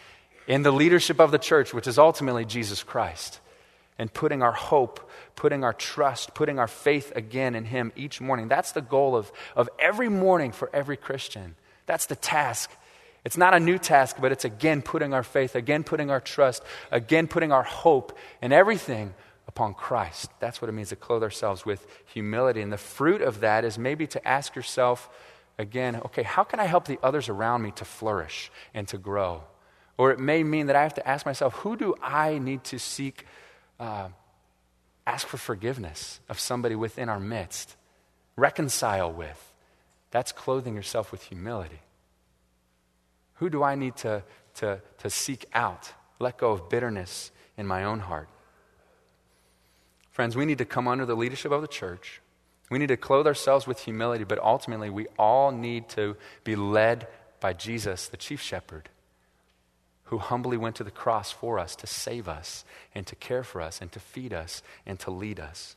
in 0.46 0.62
the 0.62 0.70
leadership 0.70 1.20
of 1.20 1.30
the 1.30 1.38
church, 1.38 1.74
which 1.74 1.86
is 1.86 1.98
ultimately 1.98 2.46
Jesus 2.46 2.82
Christ, 2.82 3.40
and 3.98 4.10
putting 4.10 4.42
our 4.42 4.52
hope, 4.52 5.10
putting 5.36 5.64
our 5.64 5.74
trust, 5.74 6.32
putting 6.32 6.58
our 6.58 6.68
faith 6.68 7.12
again 7.14 7.54
in 7.54 7.66
Him 7.66 7.92
each 7.96 8.18
morning. 8.18 8.48
That's 8.48 8.72
the 8.72 8.80
goal 8.80 9.14
of, 9.14 9.30
of 9.54 9.68
every 9.78 10.08
morning 10.08 10.52
for 10.52 10.70
every 10.72 10.96
Christian. 10.96 11.54
That's 11.84 12.06
the 12.06 12.16
task 12.16 12.70
it's 13.28 13.36
not 13.36 13.52
a 13.52 13.60
new 13.60 13.76
task, 13.76 14.16
but 14.22 14.32
it's 14.32 14.46
again 14.46 14.80
putting 14.80 15.12
our 15.12 15.22
faith, 15.22 15.54
again 15.54 15.84
putting 15.84 16.10
our 16.10 16.18
trust, 16.18 16.62
again 16.90 17.28
putting 17.28 17.52
our 17.52 17.62
hope 17.62 18.16
and 18.40 18.54
everything 18.54 19.12
upon 19.46 19.74
Christ. 19.74 20.30
That's 20.40 20.62
what 20.62 20.70
it 20.70 20.72
means 20.72 20.88
to 20.88 20.96
clothe 20.96 21.22
ourselves 21.22 21.66
with 21.66 21.86
humility. 22.06 22.62
And 22.62 22.72
the 22.72 22.78
fruit 22.78 23.20
of 23.20 23.40
that 23.40 23.66
is 23.66 23.78
maybe 23.78 24.06
to 24.06 24.26
ask 24.26 24.56
yourself 24.56 25.10
again, 25.58 25.96
okay, 26.06 26.22
how 26.22 26.42
can 26.42 26.58
I 26.58 26.64
help 26.64 26.86
the 26.86 26.98
others 27.02 27.28
around 27.28 27.60
me 27.60 27.70
to 27.72 27.84
flourish 27.84 28.50
and 28.72 28.88
to 28.88 28.96
grow? 28.96 29.42
Or 29.98 30.10
it 30.10 30.18
may 30.18 30.42
mean 30.42 30.68
that 30.68 30.76
I 30.76 30.82
have 30.82 30.94
to 30.94 31.06
ask 31.06 31.26
myself, 31.26 31.52
who 31.56 31.76
do 31.76 31.94
I 32.00 32.38
need 32.38 32.64
to 32.64 32.78
seek, 32.78 33.26
uh, 33.78 34.08
ask 35.06 35.26
for 35.26 35.36
forgiveness 35.36 36.20
of 36.30 36.40
somebody 36.40 36.76
within 36.76 37.10
our 37.10 37.20
midst, 37.20 37.76
reconcile 38.36 39.12
with? 39.12 39.52
That's 40.12 40.32
clothing 40.32 40.74
yourself 40.74 41.12
with 41.12 41.24
humility. 41.24 41.80
Who 43.38 43.50
do 43.50 43.62
I 43.62 43.74
need 43.74 43.96
to, 43.98 44.22
to, 44.56 44.80
to 44.98 45.10
seek 45.10 45.46
out? 45.54 45.92
Let 46.18 46.38
go 46.38 46.52
of 46.52 46.68
bitterness 46.68 47.30
in 47.56 47.66
my 47.66 47.84
own 47.84 48.00
heart. 48.00 48.28
Friends, 50.10 50.36
we 50.36 50.44
need 50.44 50.58
to 50.58 50.64
come 50.64 50.88
under 50.88 51.06
the 51.06 51.14
leadership 51.14 51.52
of 51.52 51.62
the 51.62 51.68
church. 51.68 52.20
We 52.70 52.78
need 52.78 52.88
to 52.88 52.96
clothe 52.96 53.26
ourselves 53.26 53.66
with 53.66 53.80
humility, 53.80 54.24
but 54.24 54.38
ultimately, 54.40 54.90
we 54.90 55.06
all 55.18 55.52
need 55.52 55.88
to 55.90 56.16
be 56.44 56.56
led 56.56 57.06
by 57.40 57.52
Jesus, 57.52 58.08
the 58.08 58.16
chief 58.16 58.42
shepherd, 58.42 58.88
who 60.04 60.18
humbly 60.18 60.56
went 60.56 60.76
to 60.76 60.84
the 60.84 60.90
cross 60.90 61.30
for 61.30 61.58
us 61.58 61.76
to 61.76 61.86
save 61.86 62.28
us 62.28 62.64
and 62.94 63.06
to 63.06 63.14
care 63.14 63.44
for 63.44 63.60
us 63.60 63.80
and 63.80 63.92
to 63.92 64.00
feed 64.00 64.32
us 64.32 64.62
and 64.84 64.98
to 64.98 65.10
lead 65.10 65.38
us. 65.38 65.76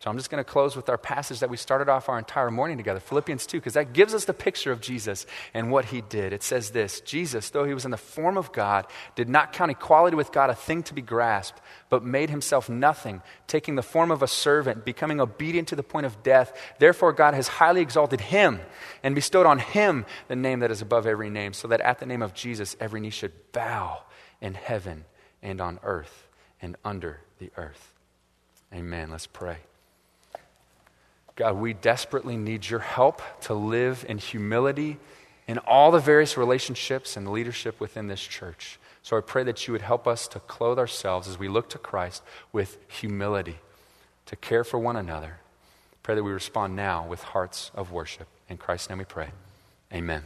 So 0.00 0.10
I'm 0.10 0.18
just 0.18 0.28
going 0.28 0.44
to 0.44 0.50
close 0.50 0.76
with 0.76 0.90
our 0.90 0.98
passage 0.98 1.40
that 1.40 1.48
we 1.48 1.56
started 1.56 1.88
off 1.88 2.10
our 2.10 2.18
entire 2.18 2.50
morning 2.50 2.76
together, 2.76 3.00
Philippians 3.00 3.46
2, 3.46 3.58
because 3.58 3.74
that 3.74 3.94
gives 3.94 4.12
us 4.12 4.26
the 4.26 4.34
picture 4.34 4.70
of 4.70 4.82
Jesus 4.82 5.24
and 5.54 5.70
what 5.70 5.86
he 5.86 6.02
did. 6.02 6.34
It 6.34 6.42
says 6.42 6.70
this 6.70 7.00
Jesus, 7.00 7.48
though 7.48 7.64
he 7.64 7.72
was 7.72 7.86
in 7.86 7.90
the 7.90 7.96
form 7.96 8.36
of 8.36 8.52
God, 8.52 8.86
did 9.14 9.28
not 9.28 9.54
count 9.54 9.70
equality 9.70 10.14
with 10.14 10.32
God 10.32 10.50
a 10.50 10.54
thing 10.54 10.82
to 10.84 10.94
be 10.94 11.00
grasped, 11.00 11.62
but 11.88 12.04
made 12.04 12.28
himself 12.28 12.68
nothing, 12.68 13.22
taking 13.46 13.74
the 13.74 13.82
form 13.82 14.10
of 14.10 14.22
a 14.22 14.28
servant, 14.28 14.84
becoming 14.84 15.18
obedient 15.18 15.68
to 15.68 15.76
the 15.76 15.82
point 15.82 16.04
of 16.04 16.22
death. 16.22 16.52
Therefore, 16.78 17.14
God 17.14 17.32
has 17.32 17.48
highly 17.48 17.80
exalted 17.80 18.20
him 18.20 18.60
and 19.02 19.14
bestowed 19.14 19.46
on 19.46 19.58
him 19.58 20.04
the 20.28 20.36
name 20.36 20.60
that 20.60 20.70
is 20.70 20.82
above 20.82 21.06
every 21.06 21.30
name, 21.30 21.54
so 21.54 21.68
that 21.68 21.80
at 21.80 22.00
the 22.00 22.06
name 22.06 22.20
of 22.20 22.34
Jesus 22.34 22.76
every 22.80 23.00
knee 23.00 23.10
should 23.10 23.32
bow 23.52 24.02
in 24.42 24.52
heaven 24.52 25.06
and 25.42 25.58
on 25.58 25.80
earth 25.82 26.28
and 26.60 26.76
under 26.84 27.20
the 27.38 27.50
earth. 27.56 27.94
Amen. 28.74 29.10
Let's 29.10 29.26
pray. 29.26 29.56
God, 31.36 31.56
we 31.56 31.74
desperately 31.74 32.36
need 32.36 32.68
your 32.68 32.80
help 32.80 33.22
to 33.42 33.54
live 33.54 34.04
in 34.08 34.18
humility 34.18 34.98
in 35.46 35.58
all 35.58 35.90
the 35.90 35.98
various 35.98 36.36
relationships 36.36 37.16
and 37.16 37.30
leadership 37.30 37.78
within 37.78 38.08
this 38.08 38.20
church. 38.20 38.78
So 39.02 39.16
I 39.16 39.20
pray 39.20 39.44
that 39.44 39.66
you 39.66 39.72
would 39.72 39.82
help 39.82 40.08
us 40.08 40.26
to 40.28 40.40
clothe 40.40 40.78
ourselves 40.78 41.28
as 41.28 41.38
we 41.38 41.48
look 41.48 41.68
to 41.70 41.78
Christ 41.78 42.22
with 42.52 42.78
humility, 42.88 43.58
to 44.24 44.34
care 44.34 44.64
for 44.64 44.78
one 44.78 44.96
another. 44.96 45.38
Pray 46.02 46.14
that 46.14 46.24
we 46.24 46.32
respond 46.32 46.74
now 46.74 47.06
with 47.06 47.22
hearts 47.22 47.70
of 47.74 47.92
worship. 47.92 48.26
In 48.48 48.56
Christ's 48.56 48.88
name 48.88 48.98
we 48.98 49.04
pray. 49.04 49.28
Amen. 49.92 50.24